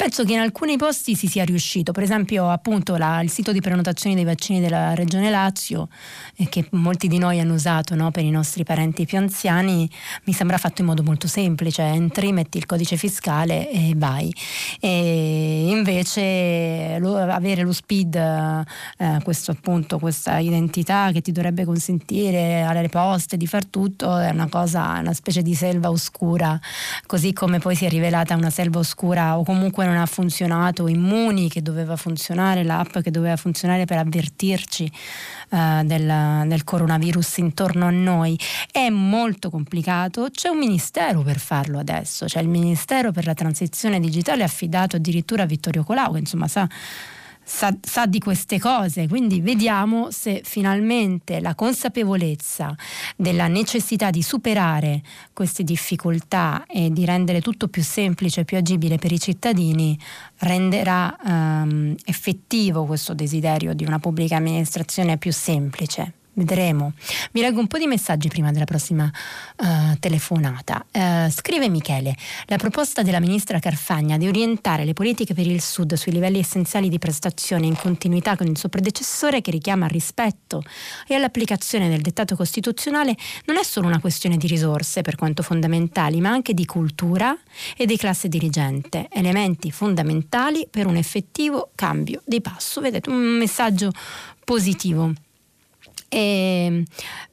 [0.00, 3.60] Penso che in alcuni posti si sia riuscito, per esempio appunto la, il sito di
[3.60, 5.88] prenotazione dei vaccini della Regione Lazio,
[6.36, 9.86] eh, che molti di noi hanno usato no, per i nostri parenti più anziani,
[10.24, 14.34] mi sembra fatto in modo molto semplice, entri, metti il codice fiscale e vai.
[14.80, 22.62] E invece lo, avere lo SPID, eh, questo appunto, questa identità che ti dovrebbe consentire
[22.62, 26.58] alle poste proposte di far tutto è una cosa, una specie di selva oscura,
[27.06, 31.48] così come poi si è rivelata una selva oscura o comunque non ha funzionato Immuni
[31.48, 34.90] che doveva funzionare, l'app che doveva funzionare per avvertirci
[35.50, 38.38] uh, del, del coronavirus intorno a noi.
[38.70, 44.00] È molto complicato, c'è un ministero per farlo adesso, c'è il Ministero per la transizione
[44.00, 46.68] digitale affidato addirittura a Vittorio Colau, che insomma sa
[47.50, 52.76] sa, sa, di queste cose, quindi vediamo se finalmente la consapevolezza
[53.16, 58.98] della necessità di superare queste difficoltà e di rendere tutto più semplice e più agibile
[58.98, 59.98] per i cittadini
[60.38, 66.19] renderà um, effettivo questo desiderio di una pubblica amministrazione più semplice.
[66.32, 66.92] Vedremo.
[67.32, 70.86] Vi leggo un po' di messaggi prima della prossima uh, telefonata.
[70.92, 72.14] Uh, scrive Michele,
[72.46, 76.88] la proposta della ministra Carfagna di orientare le politiche per il Sud sui livelli essenziali
[76.88, 80.62] di prestazione in continuità con il suo predecessore che richiama al rispetto
[81.06, 83.16] e all'applicazione del dettato costituzionale
[83.46, 87.36] non è solo una questione di risorse per quanto fondamentali, ma anche di cultura
[87.76, 92.80] e di classe dirigente, elementi fondamentali per un effettivo cambio di passo.
[92.80, 93.90] Vedete, un messaggio
[94.44, 95.12] positivo.
[96.08, 96.84] E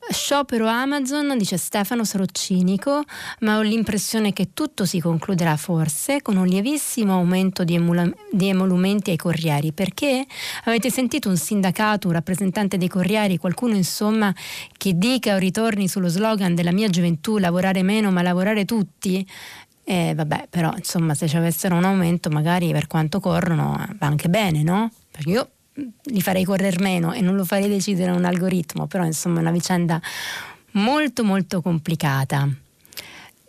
[0.09, 3.01] sciopero Amazon, dice Stefano, sarò cinico,
[3.39, 8.49] ma ho l'impressione che tutto si concluderà forse con un lievissimo aumento di, emula- di
[8.49, 9.71] emolumenti ai corrieri.
[9.71, 10.25] Perché
[10.65, 14.33] avete sentito un sindacato, un rappresentante dei corrieri, qualcuno insomma
[14.77, 19.27] che dica o ritorni sullo slogan della mia gioventù, lavorare meno ma lavorare tutti?
[19.83, 24.27] Eh, vabbè, però insomma se ci avessero un aumento magari per quanto corrono va anche
[24.27, 24.91] bene, no?
[25.09, 25.49] Perché io
[26.03, 29.51] li farei correre meno e non lo farei decidere un algoritmo, però insomma è una
[29.51, 30.01] vicenda
[30.71, 32.47] molto molto complicata.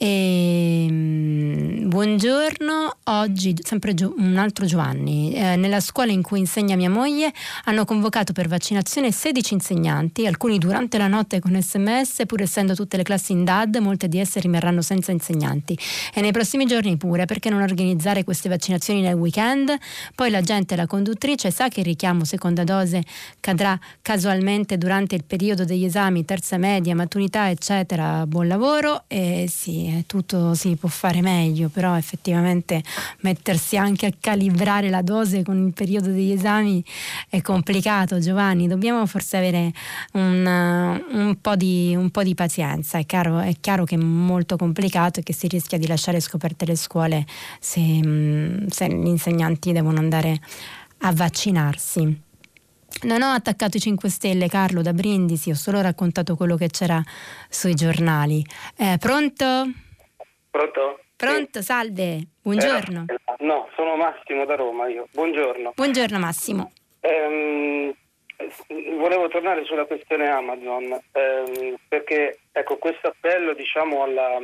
[0.01, 5.34] E, ehm, buongiorno, oggi sempre Gio, un altro Giovanni.
[5.34, 7.32] Eh, nella scuola in cui insegna mia moglie
[7.64, 12.96] hanno convocato per vaccinazione 16 insegnanti, alcuni durante la notte con sms, pur essendo tutte
[12.96, 15.76] le classi in DAD, molte di esse rimarranno senza insegnanti.
[16.14, 19.74] E nei prossimi giorni pure, perché non organizzare queste vaccinazioni nel weekend?
[20.14, 23.03] Poi la gente, la conduttrice, sa che il richiamo seconda dose
[23.40, 28.24] cadrà casualmente durante il periodo degli esami, terza media, maturità, eccetera.
[28.26, 29.46] Buon lavoro e
[29.97, 32.82] sì tutto si può fare meglio, però effettivamente
[33.20, 36.84] mettersi anche a calibrare la dose con il periodo degli esami
[37.28, 38.66] è complicato, Giovanni.
[38.66, 39.72] Dobbiamo forse avere
[40.12, 40.45] un,
[41.12, 42.99] un, po, di, un po' di, pazienza.
[42.99, 46.64] È chiaro, è chiaro, che è molto complicato e che si rischia di lasciare scoperte
[46.64, 47.26] le scuole
[47.61, 50.41] se, se gli insegnanti devono andare
[50.99, 52.26] a vaccinarsi.
[53.03, 57.01] Non ho attaccato i 5 Stelle, Carlo, da Brindisi, ho solo raccontato quello che c'era
[57.49, 58.44] sui giornali.
[58.76, 59.70] Eh, pronto?
[60.51, 61.01] Pronto?
[61.14, 61.64] Pronto, sì.
[61.64, 63.05] salve, buongiorno.
[63.07, 65.07] Eh, no, sono Massimo da Roma io.
[65.12, 65.72] Buongiorno.
[65.76, 66.72] Buongiorno Massimo.
[67.01, 67.94] Ehm,
[68.96, 74.38] volevo tornare sulla questione Amazon, ehm, perché ecco, questo appello diciamo, alla,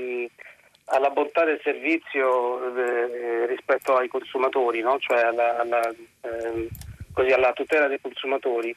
[0.86, 4.98] alla, bontà del servizio eh, rispetto ai consumatori, no?
[4.98, 5.80] cioè alla, alla,
[6.20, 6.68] ehm,
[7.14, 8.74] così, alla, tutela dei consumatori,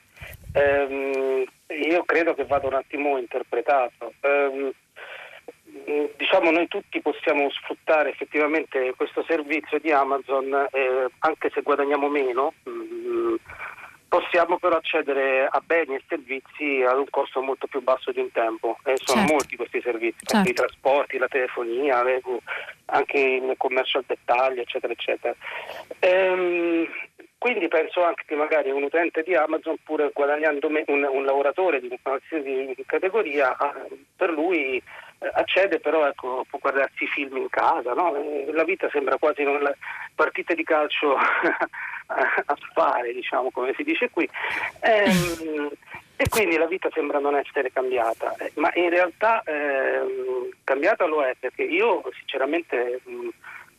[0.54, 4.14] ehm, io credo che vada un attimo interpretato.
[4.22, 4.72] Ehm,
[6.18, 12.54] diciamo noi tutti possiamo sfruttare effettivamente questo servizio di Amazon eh, anche se guadagniamo meno
[12.64, 13.36] mh, mm,
[14.08, 18.32] possiamo però accedere a beni e servizi ad un costo molto più basso di un
[18.32, 19.34] tempo e sono certo.
[19.34, 20.50] molti questi servizi certo.
[20.50, 22.22] i trasporti, la telefonia le,
[22.86, 25.36] anche il commercio al dettaglio eccetera eccetera
[26.00, 26.88] ehm,
[27.38, 31.98] quindi penso anche che magari un utente di Amazon, pur guadagnando un, un, lavoratore di
[32.02, 33.56] qualsiasi categoria,
[34.16, 34.82] per lui
[35.20, 38.14] eh, accede però ecco, può guardarsi i film in casa, no?
[38.52, 39.72] la vita sembra quasi una
[40.16, 41.16] partita di calcio
[42.08, 44.28] a fare, diciamo, come si dice qui.
[44.82, 45.70] Ehm,
[46.16, 51.24] e quindi la vita sembra non essere cambiata, eh, ma in realtà ehm, cambiata lo
[51.24, 53.28] è perché io sinceramente mh,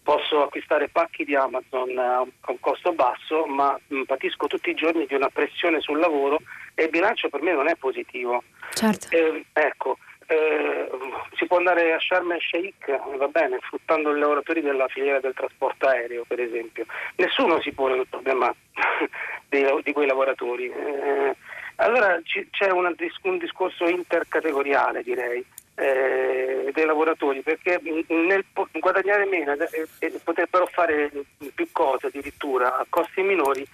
[0.08, 5.04] posso acquistare pacchi di Amazon a un costo basso, ma mh, patisco tutti i giorni
[5.04, 6.38] di una pressione sul lavoro
[6.74, 8.42] e il bilancio per me non è positivo.
[8.72, 9.14] Certo.
[9.14, 9.98] Eh, ecco,
[10.28, 10.88] eh,
[11.36, 15.34] si può andare a Sharm el Sheikh, va bene, sfruttando i lavoratori della filiera del
[15.34, 16.86] trasporto aereo, per esempio.
[17.16, 18.50] Nessuno si pone il problema
[19.46, 20.70] di, di quei lavoratori.
[20.70, 21.36] Eh,
[21.76, 22.94] allora c- c'è una,
[23.24, 25.44] un discorso intercategoriale, direi,
[25.78, 31.10] eh, dei lavoratori, perché nel guadagnare meno e, e potrebbero fare
[31.54, 33.66] più cose addirittura a costi minori,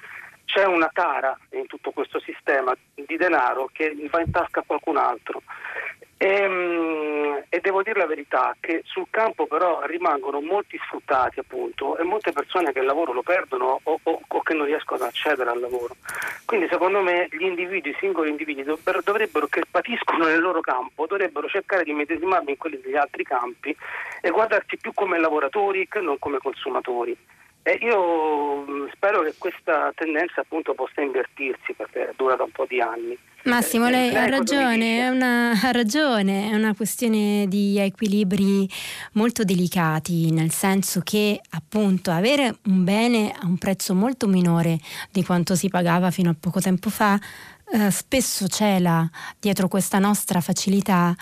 [0.45, 4.99] c'è una tara in tutto questo sistema di denaro che va in tasca a qualcun
[4.99, 5.43] altro
[6.17, 11.97] E, mm, e, devo dire la verità che sul campo però rimangono molti sfruttati appunto
[11.99, 15.09] e molte persone che il lavoro lo perdono o, o, o che non riescono ad
[15.09, 15.97] accedere al lavoro.
[16.45, 18.65] Quindi secondo me gli individui, i singoli individui
[19.03, 23.77] dovrebbero che patiscono nel loro campo, dovrebbero cercare di medesimarli in quelli degli altri campi
[24.21, 27.17] e guardarsi più come lavoratori che non come consumatori.
[27.67, 32.67] E io mm, spero che questa tendenza appunto possa invertirsi perché dura da un po'
[32.69, 33.17] di anni.
[33.45, 38.69] Massimo, eh, lei ha ragione, è una, ha ragione, è una questione di equilibri
[39.13, 44.79] molto delicati, nel senso che appunto avere un bene a un prezzo molto minore
[45.11, 47.19] di quanto si pagava fino a poco tempo fa,
[47.73, 49.09] eh, spesso cela
[49.41, 51.15] dietro questa nostra facilità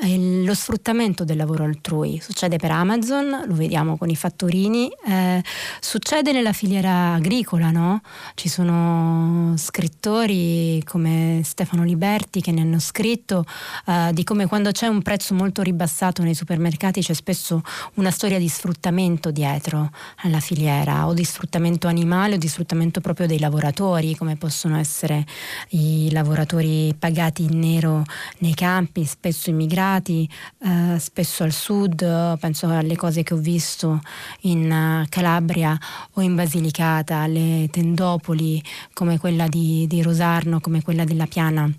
[0.00, 2.20] lo sfruttamento del lavoro altrui.
[2.20, 5.42] Succede per Amazon, lo vediamo con i fattorini, eh,
[5.80, 8.00] succede nella filiera agricola, no?
[8.34, 13.44] Ci sono scrittori come Stefano Liberti che ne hanno scritto
[13.86, 17.62] eh, di come quando c'è un prezzo molto ribassato nei supermercati c'è spesso
[17.94, 19.90] una storia di sfruttamento dietro
[20.22, 25.26] alla filiera o di sfruttamento animale o di sfruttamento proprio dei lavoratori, come possono essere
[25.70, 28.04] i lavoratori pagati in nero
[28.38, 30.28] nei campi, spesso immigrati immigrati,
[30.58, 34.00] eh, spesso al sud, penso alle cose che ho visto
[34.42, 35.78] in uh, Calabria
[36.14, 38.62] o in Basilicata, alle tendopoli
[38.92, 41.70] come quella di, di Rosarno, come quella della Piana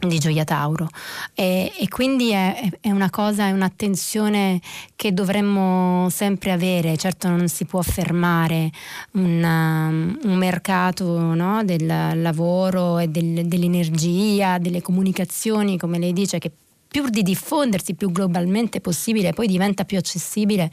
[0.00, 0.88] di Gioia Tauro.
[1.34, 4.60] E, e quindi è, è, una cosa, è un'attenzione
[4.94, 8.70] che dovremmo sempre avere, certo non si può fermare
[9.12, 11.86] un, um, un mercato no, del
[12.20, 16.52] lavoro e del, dell'energia, delle comunicazioni come lei dice che
[16.88, 20.70] pur di diffondersi più globalmente possibile, poi diventa più accessibile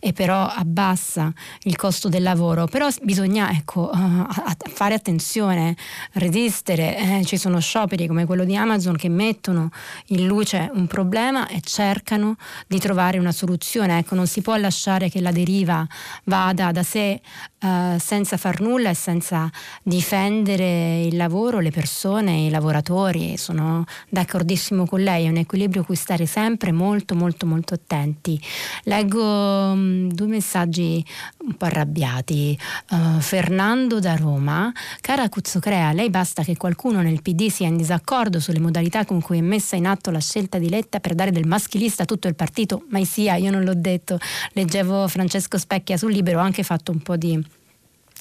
[0.00, 2.66] e però abbassa il costo del lavoro.
[2.66, 4.26] Però bisogna ecco, uh,
[4.68, 5.76] fare attenzione,
[6.12, 6.96] resistere.
[6.96, 9.70] Eh, ci sono scioperi come quello di Amazon che mettono
[10.06, 12.36] in luce un problema e cercano
[12.66, 13.98] di trovare una soluzione.
[13.98, 15.86] Ecco, non si può lasciare che la deriva
[16.24, 17.20] vada da sé
[17.60, 19.50] uh, senza far nulla e senza
[19.82, 23.36] difendere il lavoro, le persone, i lavoratori.
[23.36, 28.40] Sono d'accordissimo con lei, è un a cui stare sempre molto molto molto attenti.
[28.84, 31.04] Leggo um, due messaggi
[31.38, 32.58] un po' arrabbiati.
[32.90, 38.40] Uh, Fernando da Roma, cara Cuzzocrea, lei basta che qualcuno nel PD sia in disaccordo
[38.40, 41.46] sulle modalità con cui è messa in atto la scelta di Letta per dare del
[41.46, 44.18] maschilista a tutto il partito, mai sia, io non l'ho detto,
[44.52, 47.42] leggevo Francesco Specchia sul libero, ho anche fatto un po' di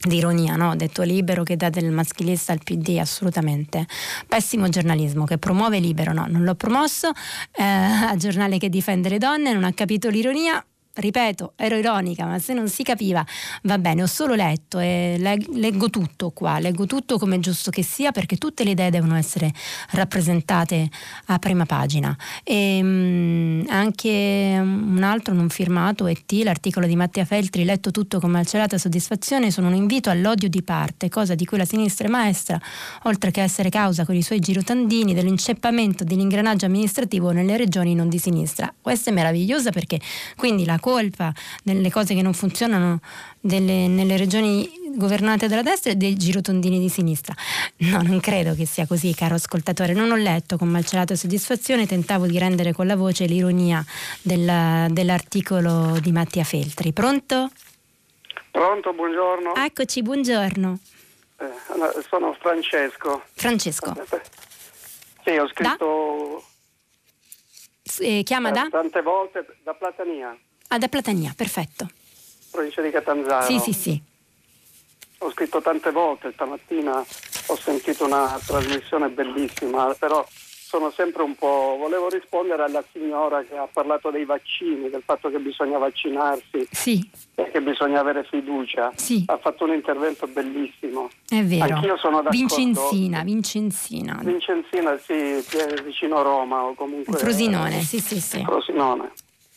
[0.05, 0.75] di ironia, no?
[0.75, 3.85] detto libero che dà del maschilista al PD, assolutamente.
[4.27, 7.09] Pessimo giornalismo che promuove libero, no, non l'ho promosso,
[7.51, 10.63] eh, a giornale che difende le donne, non ha capito l'ironia,
[10.95, 13.25] ripeto, ero ironica, ma se non si capiva,
[13.63, 17.83] va bene, ho solo letto e leggo tutto qua, leggo tutto come è giusto che
[17.83, 19.51] sia perché tutte le idee devono essere
[19.91, 20.89] rappresentate
[21.25, 22.15] a prima pagina.
[22.43, 28.19] E mh, mm, anche un altro non firmato, ET, l'articolo di Mattia Feltri, letto tutto
[28.19, 32.09] con malcelata soddisfazione, sono un invito all'odio di parte, cosa di cui la sinistra è
[32.09, 32.59] maestra,
[33.03, 38.17] oltre che essere causa con i suoi girotandini dell'inceppamento dell'ingranaggio amministrativo nelle regioni non di
[38.17, 38.73] sinistra.
[38.79, 39.99] Questa è meravigliosa perché
[40.35, 41.33] quindi la colpa
[41.63, 42.99] delle cose che non funzionano
[43.39, 47.33] delle, nelle regioni governate dalla destra e dei girotondini di sinistra.
[47.77, 49.93] No, non credo che sia così, caro ascoltatore.
[49.93, 53.83] Non ho letto con malcelata soddisfazione, tentavo di rendere con la voce l'ironia
[54.21, 56.93] del, dell'articolo di Mattia Feltri.
[56.93, 57.49] Pronto?
[58.51, 59.55] Pronto, buongiorno.
[59.55, 60.79] Eccoci, buongiorno.
[61.39, 63.23] Eh, sono Francesco.
[63.33, 63.91] Francesco.
[65.23, 66.43] Sì, ho scritto...
[67.87, 68.05] Da?
[68.05, 68.67] Eh, chiama da?
[68.69, 70.37] Tante volte da Platania.
[70.69, 71.89] Ah, da Platania, perfetto.
[72.51, 73.45] Provincia di Catanzaro.
[73.45, 74.01] Sì, sì, sì.
[75.19, 77.03] Ho scritto tante volte, stamattina
[77.47, 81.77] ho sentito una trasmissione bellissima, però sono sempre un po'...
[81.79, 87.07] Volevo rispondere alla signora che ha parlato dei vaccini, del fatto che bisogna vaccinarsi sì.
[87.35, 88.91] e che bisogna avere fiducia.
[88.95, 89.23] Sì.
[89.27, 91.09] Ha fatto un intervento bellissimo.
[91.29, 91.75] È vero.
[91.75, 92.37] Anch'io sono d'accordo.
[92.37, 94.19] Vincenzina, Vincenzina.
[94.21, 95.43] Vincenzina, sì,
[95.83, 97.17] vicino Roma o comunque...
[97.17, 98.41] Frosinone, sì, sì, sì.
[98.43, 99.11] Frosinone.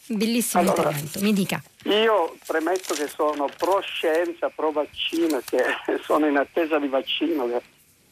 [0.09, 1.63] Bellissimo allora, intervento, mi dica.
[1.85, 5.63] Io premetto che sono pro scienza, pro vaccino, che
[6.03, 7.63] sono in attesa di vaccino, che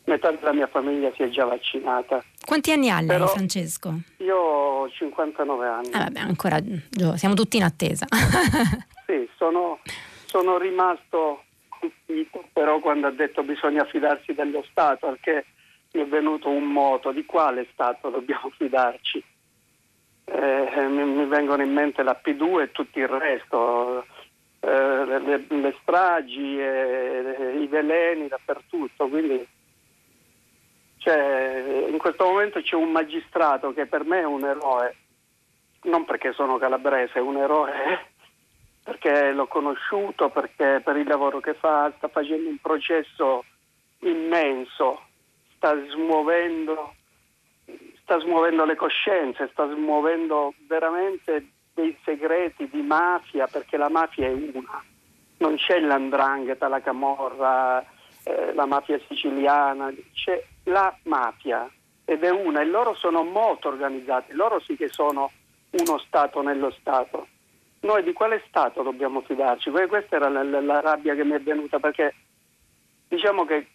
[0.05, 2.23] metà della mia famiglia si è già vaccinata.
[2.45, 3.99] Quanti anni ha lei, Francesco?
[4.19, 5.91] Io ho 59 anni.
[5.93, 6.59] Ah, vabbè, ancora
[7.17, 8.07] siamo tutti in attesa.
[9.07, 9.81] sì, sono,
[10.27, 15.47] sono rimasto colpito, però quando ha detto bisogna fidarsi dello Stato, perché
[15.93, 19.25] mi è venuto un moto di quale Stato dobbiamo fidarci
[20.27, 24.05] eh, mi, mi, vengono in mente la P2 e tutto il resto,
[24.61, 29.47] eh, le, le, stragi, eh, i veleni dappertutto, quindi
[30.99, 34.97] Cioè, in questo momento c'è un magistrato che per me è un eroe,
[35.83, 38.15] non perché sono calabrese, è un eroe
[38.87, 43.45] perché l'ho conosciuto, perché per il lavoro che fa sta facendo un processo
[44.01, 45.03] immenso,
[45.57, 46.95] sta smuovendo,
[48.07, 54.33] sta smuovendo le coscienze, sta smuovendo veramente dei segreti di mafia, perché la mafia è
[54.33, 54.81] una,
[55.39, 57.85] non c'è l'andrangheta, la camorra,
[58.23, 61.69] eh, la mafia siciliana, c'è la mafia
[62.05, 65.33] ed è una e loro sono molto organizzati, loro sì che sono
[65.71, 67.27] uno Stato nello Stato.
[67.81, 69.69] Noi di quale Stato dobbiamo fidarci?
[69.71, 72.15] Questa era la, la, la rabbia che mi è venuta perché
[73.09, 73.67] diciamo che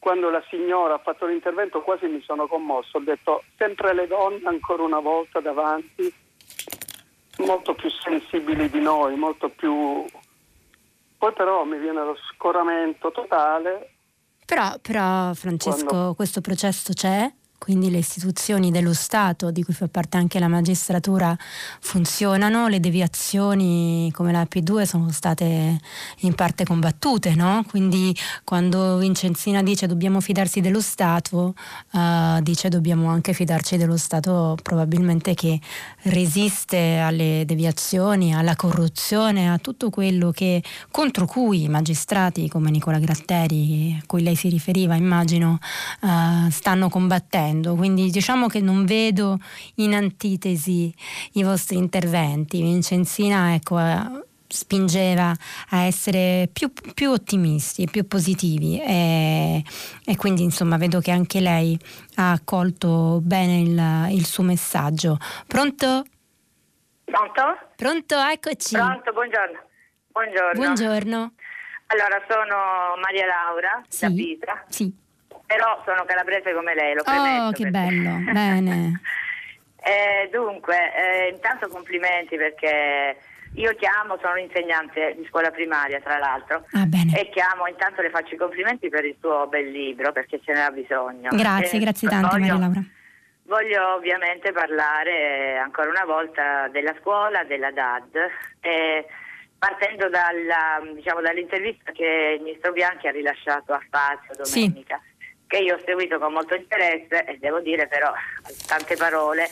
[0.00, 4.40] quando la signora ha fatto l'intervento quasi mi sono commosso, ho detto sempre le donne
[4.48, 6.12] ancora una volta davanti,
[7.38, 10.04] molto più sensibili di noi, molto più...
[11.18, 13.92] Poi però mi viene lo scoramento totale.
[14.46, 16.14] Però, però Francesco, quando...
[16.14, 17.30] questo processo c'è?
[17.60, 21.36] Quindi le istituzioni dello Stato, di cui fa parte anche la magistratura,
[21.80, 25.78] funzionano, le deviazioni come la P2 sono state
[26.20, 27.62] in parte combattute, no?
[27.68, 31.54] quindi quando Vincenzina dice dobbiamo fidarsi dello Stato,
[31.92, 35.60] uh, dice dobbiamo anche fidarci dello Stato probabilmente che
[36.04, 42.98] resiste alle deviazioni, alla corruzione, a tutto quello che, contro cui i magistrati come Nicola
[42.98, 45.58] Gratteri, a cui lei si riferiva, immagino,
[46.00, 49.38] uh, stanno combattendo facendo, quindi diciamo che non vedo
[49.76, 50.92] in antitesi
[51.32, 52.62] i vostri interventi.
[52.62, 55.32] Vincenzina ecco, eh, spingeva
[55.70, 59.62] a essere più, più ottimisti e più positivi e,
[60.04, 61.78] e, quindi insomma vedo che anche lei
[62.16, 65.18] ha accolto bene il, il suo messaggio.
[65.46, 66.04] Pronto?
[67.04, 67.58] Pronto?
[67.76, 68.74] Pronto, eccoci.
[68.76, 69.58] Pronto, buongiorno.
[70.12, 70.52] Buongiorno.
[70.54, 71.32] Buongiorno.
[71.86, 74.64] Allora, sono Maria Laura sì, da Pisa.
[74.68, 74.99] Sì
[75.50, 77.42] però sono calabrese come lei, lo premetto.
[77.42, 77.70] Oh, che perché...
[77.70, 79.00] bello, bene.
[79.82, 83.16] eh, dunque, eh, intanto complimenti perché
[83.54, 86.86] io chiamo, sono insegnante di scuola primaria tra l'altro ah,
[87.16, 90.70] e chiamo, intanto le faccio i complimenti per il suo bel libro perché ce n'era
[90.70, 91.30] bisogno.
[91.32, 92.82] Grazie, eh, grazie tante voglio, Maria Laura.
[93.42, 98.16] Voglio ovviamente parlare ancora una volta della scuola, della DAD.
[98.60, 99.04] Eh,
[99.58, 105.00] partendo dalla, diciamo, dall'intervista che il ministro Bianchi ha rilasciato a Spazio domenica.
[105.02, 105.08] Sì
[105.50, 108.12] che io ho seguito con molto interesse e devo dire però
[108.68, 109.50] tante parole,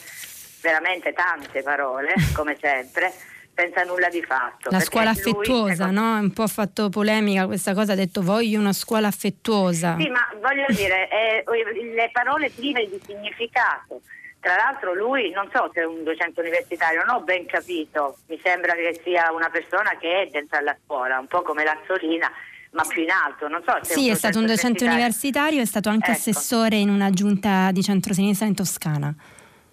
[0.63, 3.13] veramente tante parole, come sempre,
[3.53, 4.71] senza nulla di fatto.
[4.71, 6.19] La scuola affettuosa, lui, no?
[6.21, 9.97] Un po' ha fatto polemica questa cosa, ha detto voglio una scuola affettuosa.
[9.99, 11.45] Sì, ma voglio dire, eh,
[11.93, 14.01] le parole prive di significato.
[14.39, 18.39] Tra l'altro lui, non so se è un docente universitario, non ho ben capito, mi
[18.41, 22.31] sembra che sia una persona che è dentro alla scuola, un po' come Lazzolina,
[22.73, 25.89] ma più in alto, non so se Sì, è, stato un docente universitario, è stato
[25.89, 26.19] anche ecco.
[26.19, 29.15] assessore in una giunta di centrosinistra in Toscana.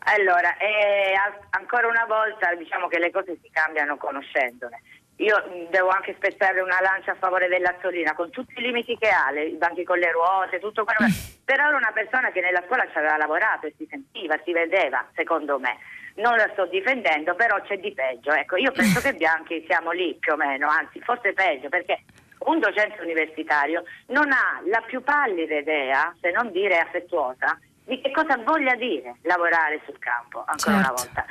[0.08, 1.14] Allora, eh,
[1.50, 4.82] ancora una volta diciamo che le cose si cambiano conoscendole.
[5.18, 9.32] Io devo anche spezzare una lancia a favore dell'Azzolina, con tutti i limiti che ha,
[9.32, 11.34] le, i banchi con le ruote, tutto quello che...
[11.46, 15.08] Però era una persona che nella scuola ci aveva lavorato e si sentiva, si vedeva,
[15.14, 15.78] secondo me.
[16.16, 18.32] Non la sto difendendo, però c'è di peggio.
[18.32, 22.02] Ecco, io penso che Bianchi siamo lì più o meno, anzi forse peggio, perché
[22.46, 28.12] un docente universitario non ha la più pallida idea, se non dire affettuosa, di che
[28.12, 30.80] cosa voglia dire lavorare sul campo, ancora certo.
[30.80, 31.26] una volta.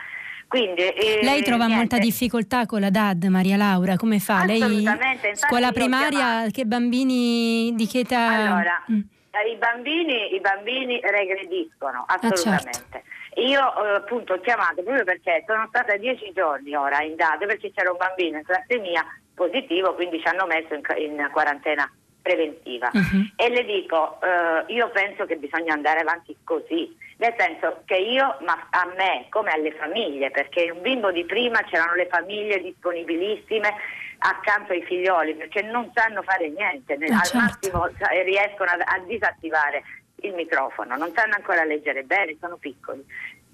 [0.46, 1.76] Quindi, eh, Lei trova niente.
[1.76, 4.44] molta difficoltà con la DAD, Maria Laura, come fa?
[4.44, 4.84] Lei
[5.32, 8.28] scuola primaria, che bambini di che età?
[8.28, 8.98] Allora, mm.
[8.98, 12.68] i, bambini, i, bambini, regrediscono, assolutamente.
[12.68, 13.02] Ah, certo.
[13.36, 17.72] Io eh, appunto ho chiamato proprio perché sono stata dieci giorni ora in DAD perché
[17.72, 19.04] c'era un bambino in classe mia
[19.34, 21.90] positivo, quindi ci hanno messo in, in quarantena
[22.22, 22.90] preventiva.
[22.92, 23.26] Uh-huh.
[23.36, 28.38] E le dico, eh, io penso che bisogna andare avanti così, nel senso che io,
[28.40, 33.74] ma a me come alle famiglie, perché un bimbo di prima c'erano le famiglie disponibilissime
[34.18, 37.36] accanto ai figlioli, perché non sanno fare niente, eh, al certo.
[37.36, 37.90] massimo
[38.24, 39.82] riescono a, a disattivare
[40.26, 43.04] il microfono, non sanno ancora leggere bene, sono piccoli.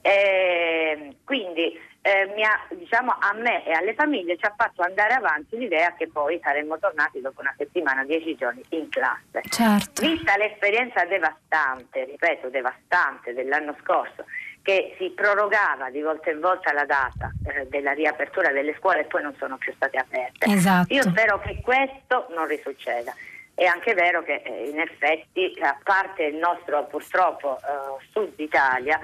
[0.03, 5.59] E quindi eh, ha, diciamo, a me e alle famiglie ci ha fatto andare avanti
[5.59, 9.43] l'idea che poi saremmo tornati dopo una settimana, dieci giorni in classe.
[9.49, 10.01] Certo.
[10.01, 14.25] Vista l'esperienza devastante, ripeto, devastante dell'anno scorso,
[14.63, 19.05] che si prorogava di volta in volta la data eh, della riapertura delle scuole e
[19.05, 20.51] poi non sono più state aperte.
[20.51, 20.95] Esatto.
[20.95, 23.15] Io spero che questo non risucceda.
[23.61, 28.99] È anche vero che eh, in effetti, a parte il nostro purtroppo eh, sud Italia,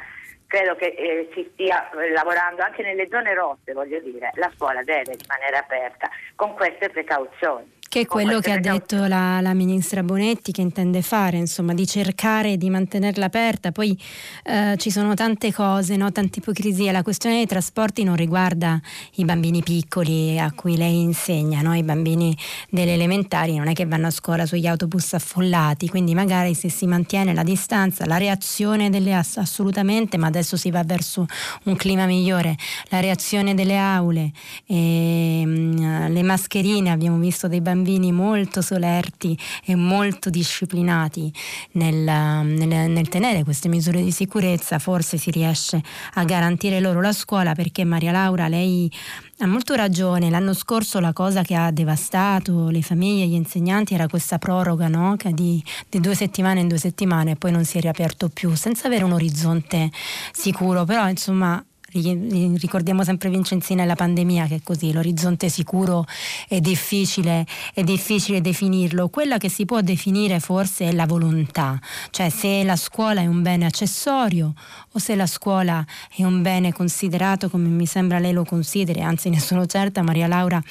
[0.47, 4.83] credo che eh, si stia eh, lavorando anche nelle zone rosse, voglio dire, la scuola
[4.83, 7.71] deve rimanere aperta con queste precauzioni.
[7.97, 11.87] Che è quello che ha detto la, la, ministra Bonetti che intende fare, insomma, di
[11.87, 13.73] cercare di mantenerla aperta.
[13.73, 13.99] Poi
[14.45, 16.13] eh, ci sono tante cose, no?
[16.13, 16.93] tante ipocrisie.
[16.93, 18.79] La questione dei trasporti non riguarda
[19.15, 21.75] i bambini piccoli a cui lei insegna, no?
[21.75, 22.37] i bambini
[22.69, 26.87] delle elementari non è che vanno a scuola sugli autobus affollati, quindi magari se si
[26.87, 31.25] mantiene la distanza, la reazione delle assolutamente, ma adesso si va verso
[31.63, 32.57] un clima migliore,
[32.91, 34.33] la reazione delle aule,
[34.67, 41.33] e, ehm, le mascherine, abbiamo visto dei bambini molto solerti e molto disciplinati
[41.73, 45.83] nel, nel, nel tenere queste misure di sicurezza, forse si riesce
[46.15, 48.91] a garantire loro la scuola perché Maria Laura, lei
[49.39, 53.95] ha molto ragione, l'anno scorso la cosa che ha devastato le famiglie e gli insegnanti
[53.95, 55.17] era questa proroga no?
[55.33, 58.87] di, di, due settimane in due settimane e poi non si è riaperto più senza
[58.87, 59.91] avere un orizzonte
[60.33, 61.63] sicuro, però insomma
[62.01, 66.05] ricordiamo sempre Vincenzina e la pandemia che è così, l'orizzonte sicuro
[66.49, 71.79] è difficile, è difficile definirlo, quella che si può definire forse è la volontà,
[72.11, 74.55] cioè se la scuola è un bene accessorio
[74.93, 79.29] o se la scuola è un bene considerato come mi sembra lei lo consideri, anzi
[79.29, 80.63] ne sono certa Maria Laura,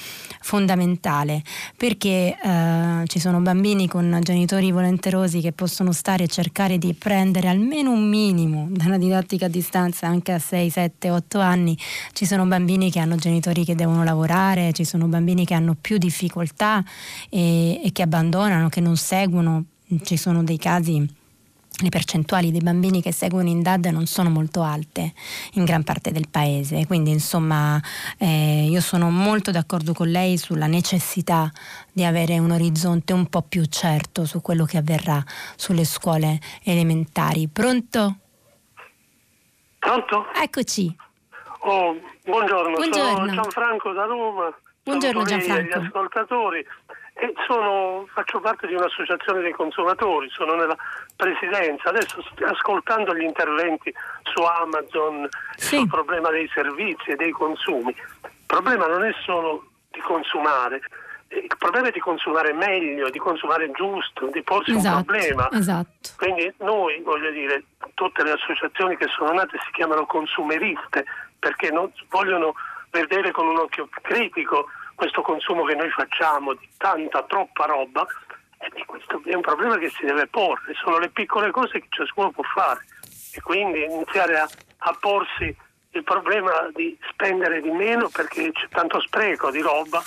[0.41, 1.41] fondamentale,
[1.75, 7.47] perché eh, ci sono bambini con genitori volenterosi che possono stare e cercare di prendere
[7.47, 11.77] almeno un minimo dalla didattica a distanza anche a 6, 7, 8 anni,
[12.13, 15.97] ci sono bambini che hanno genitori che devono lavorare, ci sono bambini che hanno più
[15.97, 16.83] difficoltà
[17.29, 19.65] e, e che abbandonano, che non seguono,
[20.03, 21.23] ci sono dei casi
[21.81, 25.13] le percentuali dei bambini che seguono in DAD non sono molto alte
[25.53, 27.81] in gran parte del paese, quindi insomma
[28.17, 31.51] eh, io sono molto d'accordo con lei sulla necessità
[31.91, 35.21] di avere un orizzonte un po' più certo su quello che avverrà
[35.55, 37.47] sulle scuole elementari.
[37.47, 38.19] Pronto?
[39.77, 40.25] Pronto?
[40.41, 40.95] Eccoci.
[41.67, 44.55] Oh, buongiorno, buongiorno, sono Gianfranco da Roma.
[44.83, 45.79] Buongiorno Gianfranco.
[45.79, 46.67] Gli ascoltatori.
[47.13, 50.75] E sono, faccio parte di un'associazione dei consumatori, sono nella
[51.15, 51.89] presidenza.
[51.89, 55.77] Adesso ascoltando gli interventi su Amazon sì.
[55.77, 60.81] sul problema dei servizi e dei consumi, il problema non è solo di consumare,
[61.43, 65.49] il problema è di consumare meglio, di consumare giusto, di porsi esatto, un problema.
[65.51, 66.09] Esatto.
[66.17, 67.63] Quindi noi, voglio dire,
[67.93, 71.05] tutte le associazioni che sono nate si chiamano consumeriste
[71.39, 72.53] perché non vogliono
[72.91, 78.05] vedere con un occhio critico questo consumo che noi facciamo di tanta, troppa roba.
[78.57, 82.31] E questo è un problema che si deve porre, sono le piccole cose che ciascuno
[82.31, 82.83] può fare
[83.33, 85.55] e quindi iniziare a, a porsi
[85.91, 90.01] il problema di spendere di meno perché c'è tanto spreco di roba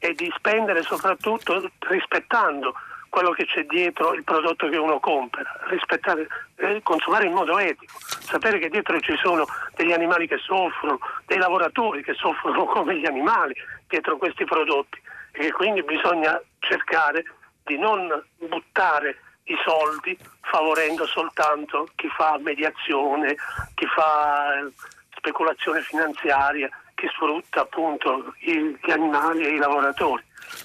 [0.00, 2.74] e di spendere soprattutto rispettando
[3.10, 7.98] quello che c'è dietro il prodotto che uno compra, rispettare, eh, consumare in modo etico,
[7.98, 9.44] sapere che dietro ci sono
[9.74, 13.54] degli animali che soffrono, dei lavoratori che soffrono come gli animali
[13.88, 14.98] dietro questi prodotti
[15.32, 17.24] e che quindi bisogna cercare
[17.64, 18.08] di non
[18.38, 23.34] buttare i soldi favorendo soltanto chi fa mediazione,
[23.74, 24.70] chi fa eh,
[25.16, 26.70] speculazione finanziaria
[27.00, 30.22] che sfrutta appunto gli animali e i lavoratori.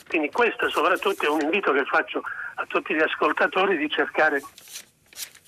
[0.09, 2.21] Quindi questo soprattutto è un invito che faccio
[2.55, 4.41] a tutti gli ascoltatori di cercare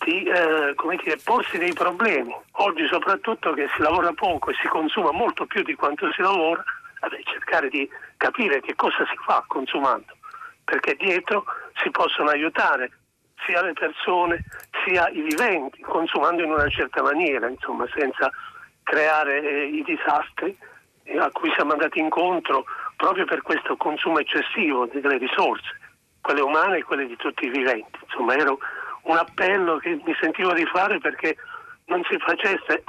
[0.06, 2.34] di eh, dire, porsi dei problemi.
[2.64, 6.64] Oggi soprattutto che si lavora poco e si consuma molto più di quanto si lavora,
[7.02, 10.16] vabbè, cercare di capire che cosa si fa consumando,
[10.64, 11.44] perché dietro
[11.82, 12.92] si possono aiutare
[13.46, 14.46] sia le persone
[14.86, 18.32] sia i viventi, consumando in una certa maniera, insomma, senza
[18.84, 20.58] creare eh, i disastri
[21.20, 22.66] a cui siamo andati incontro
[22.96, 25.78] proprio per questo consumo eccessivo delle risorse,
[26.22, 28.00] quelle umane e quelle di tutti i viventi.
[28.04, 31.38] Insomma, era un appello che mi sentivo di fare perché
[31.86, 32.84] non si facesse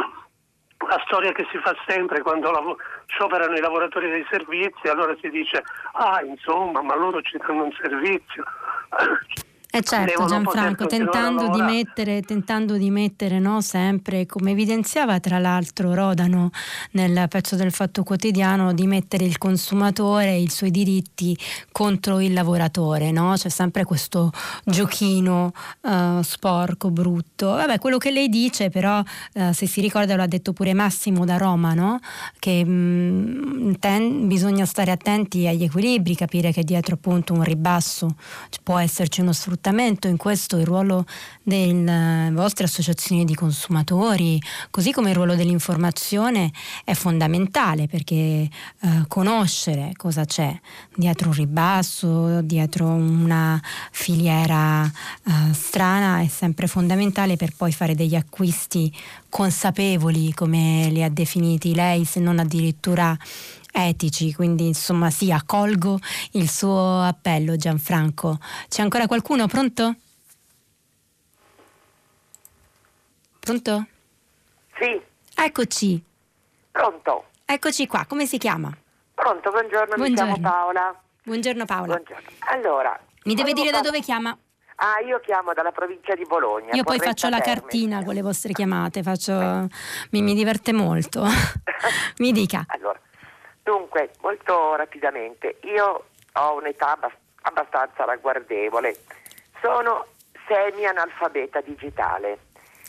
[0.78, 2.76] la storia che si fa sempre quando lav-
[3.06, 5.62] scioperano i lavoratori dei servizi, allora si dice,
[5.92, 8.44] ah insomma, ma loro ci danno un servizio.
[9.70, 15.92] Eh certo Gianfranco, tentando di mettere, tentando di mettere no, sempre, come evidenziava tra l'altro
[15.92, 16.48] Rodano
[16.92, 21.36] nel pezzo del Fatto Quotidiano, di mettere il consumatore e i suoi diritti
[21.70, 23.34] contro il lavoratore, no?
[23.36, 24.32] c'è sempre questo
[24.64, 27.48] giochino uh, sporco, brutto.
[27.48, 31.26] Vabbè, quello che lei dice però, uh, se si ricorda lo ha detto pure Massimo
[31.26, 31.98] da Roma, no?
[32.38, 38.16] che mh, mm, ten, bisogna stare attenti agli equilibri, capire che dietro appunto un ribasso
[38.62, 41.04] può esserci uno sfruttamento sfruttamento, in questo il ruolo
[41.42, 44.40] delle vostre associazioni di consumatori,
[44.70, 46.52] così come il ruolo dell'informazione
[46.84, 48.50] è fondamentale perché eh,
[49.08, 50.56] conoscere cosa c'è
[50.94, 53.60] dietro un ribasso, dietro una
[53.90, 58.92] filiera eh, strana è sempre fondamentale per poi fare degli acquisti
[59.28, 63.16] consapevoli come li ha definiti lei, se non addirittura
[63.72, 65.98] etici, quindi insomma sì, accolgo
[66.32, 68.38] il suo appello Gianfranco.
[68.68, 69.94] C'è ancora qualcuno pronto?
[73.40, 73.86] Pronto?
[74.78, 75.00] Sì.
[75.34, 76.04] Eccoci.
[76.70, 77.24] Pronto?
[77.44, 78.76] Eccoci qua, come si chiama?
[79.14, 80.32] Pronto, buongiorno, buongiorno.
[80.32, 81.00] mi chiamo Paola.
[81.22, 81.94] Buongiorno Paola.
[81.94, 82.28] Buongiorno.
[82.50, 83.00] Allora.
[83.24, 84.36] Mi deve dire da dove chiama?
[84.80, 86.72] Ah, io chiamo dalla provincia di Bologna.
[86.72, 89.66] Io poi faccio la cartina con le vostre chiamate, faccio...
[90.10, 91.24] mi, mi diverte molto.
[92.18, 92.64] mi dica.
[92.68, 93.00] Allora,
[93.68, 96.98] dunque, molto rapidamente, io ho un'età
[97.42, 98.96] abbastanza ragguardevole,
[99.60, 100.06] sono
[100.46, 102.38] semi-analfabeta digitale.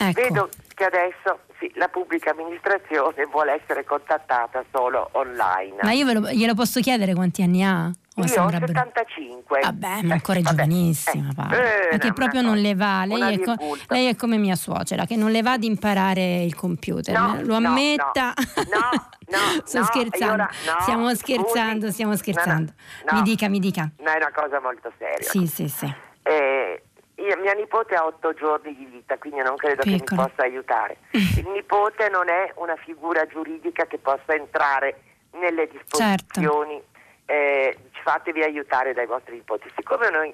[0.01, 0.21] Ecco.
[0.21, 5.75] Vedo che adesso sì, la pubblica amministrazione vuole essere contattata solo online.
[5.81, 7.91] Ma io lo, glielo posso chiedere quanti anni ha?
[8.15, 9.59] O io ho 75.
[9.61, 13.03] Vabbè, ma ancora è giovanissima, eh, eh, che proprio non le va.
[13.05, 13.55] Lei è, co-
[13.87, 17.17] lei è, come mia suocera, che non le va ad imparare il computer.
[17.17, 18.33] No, lo ammetta.
[18.71, 18.89] No,
[19.27, 20.33] no, Sto scherzando.
[20.33, 20.49] Ora,
[20.79, 22.71] stiamo scherzando, stiamo scherzando.
[23.11, 23.89] mi dica, mi dica.
[23.99, 25.29] No, è una cosa molto seria.
[25.29, 25.93] Sì, sì, sì.
[26.23, 26.83] Eh,
[27.19, 30.03] io, mia nipote ha otto giorni di vita, quindi non credo Piccolo.
[30.03, 30.97] che mi possa aiutare.
[31.11, 35.01] Il nipote non è una figura giuridica che possa entrare
[35.31, 36.73] nelle disposizioni.
[36.73, 36.87] Certo.
[37.25, 39.71] Eh, fatevi aiutare dai vostri nipoti.
[39.75, 40.33] Siccome noi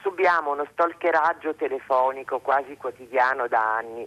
[0.00, 4.06] subiamo uno stalkeraggio telefonico quasi quotidiano da anni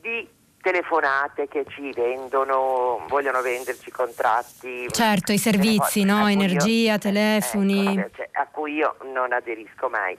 [0.00, 0.28] di
[0.60, 4.86] telefonate che ci vendono, vogliono venderci contratti.
[4.90, 6.26] Certo, i servizi, no?
[6.26, 7.98] energia, io, telefoni.
[7.98, 10.16] Ecco, cioè, a cui io non aderisco mai.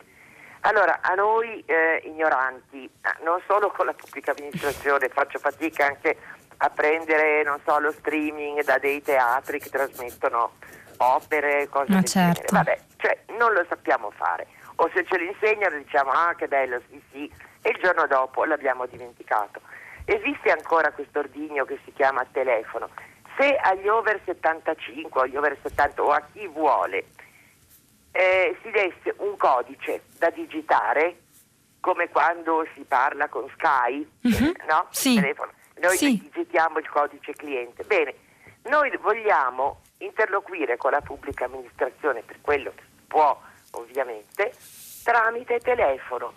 [0.66, 2.90] Allora, a noi eh, ignoranti,
[3.24, 6.18] non solo con la pubblica amministrazione, faccio fatica anche
[6.58, 10.54] a prendere, non so, lo streaming da dei teatri che trasmettono
[10.98, 12.42] opere, cose Ma del certo.
[12.48, 12.48] genere.
[12.52, 14.48] Vabbè, cioè non lo sappiamo fare.
[14.78, 17.32] O se ce lo insegnano diciamo ah che bello, sì sì,
[17.62, 19.62] e il giorno dopo l'abbiamo dimenticato.
[20.06, 22.90] Esiste ancora questo ordigno che si chiama telefono.
[23.38, 27.06] Se agli over 75 o agli over 70 o a chi vuole
[28.16, 31.18] eh, si desse un codice da digitare,
[31.82, 34.52] come quando si parla con Sky, mm-hmm.
[34.70, 34.88] no?
[34.92, 35.20] Sì.
[35.82, 36.18] Noi sì.
[36.32, 37.84] digitiamo il codice cliente.
[37.84, 38.16] Bene,
[38.64, 43.38] noi vogliamo interloquire con la pubblica amministrazione per quello che può
[43.72, 44.54] ovviamente
[45.04, 46.34] tramite telefono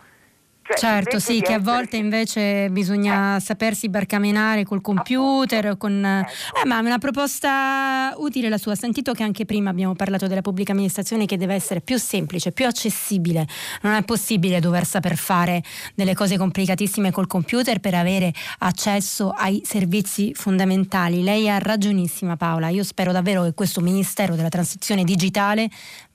[0.68, 3.40] cioè, certo, sì, che a volte invece bisogna eh.
[3.40, 6.04] sapersi barcamenare col computer, con...
[6.04, 6.60] Ecco.
[6.62, 8.74] Eh, ma è una proposta utile la sua.
[8.74, 12.66] Sentito che anche prima abbiamo parlato della pubblica amministrazione che deve essere più semplice, più
[12.66, 13.46] accessibile.
[13.82, 15.62] Non è possibile dover saper fare
[15.94, 21.22] delle cose complicatissime col computer per avere accesso ai servizi fondamentali.
[21.22, 25.68] Lei ha ragionissima Paola, io spero davvero che questo Ministero della Transizione Digitale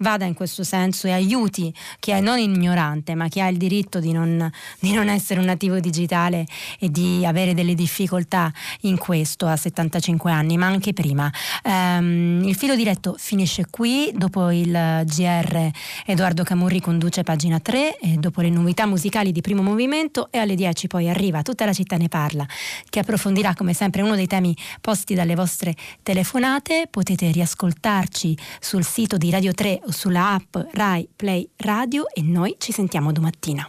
[0.03, 3.99] vada in questo senso e aiuti chi è non ignorante, ma chi ha il diritto
[3.99, 6.45] di non di non essere un nativo digitale
[6.77, 8.51] e di avere delle difficoltà
[8.81, 11.31] in questo a 75 anni, ma anche prima.
[11.63, 15.71] Um, il filo diretto finisce qui, dopo il GR
[16.05, 20.55] Edoardo Camurri conduce pagina 3 e dopo le novità musicali di primo movimento e alle
[20.55, 22.45] 10 poi arriva Tutta la città ne parla,
[22.89, 26.87] che approfondirà come sempre uno dei temi posti dalle vostre telefonate.
[26.89, 32.55] Potete riascoltarci sul sito di Radio 3 o sulla app Rai Play Radio e noi
[32.57, 33.65] ci sentiamo domattina.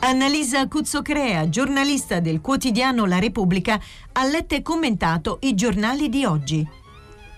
[0.00, 3.80] Annalisa Cuzzocrea, giornalista del quotidiano La Repubblica,
[4.12, 6.82] ha letto e commentato i giornali di oggi.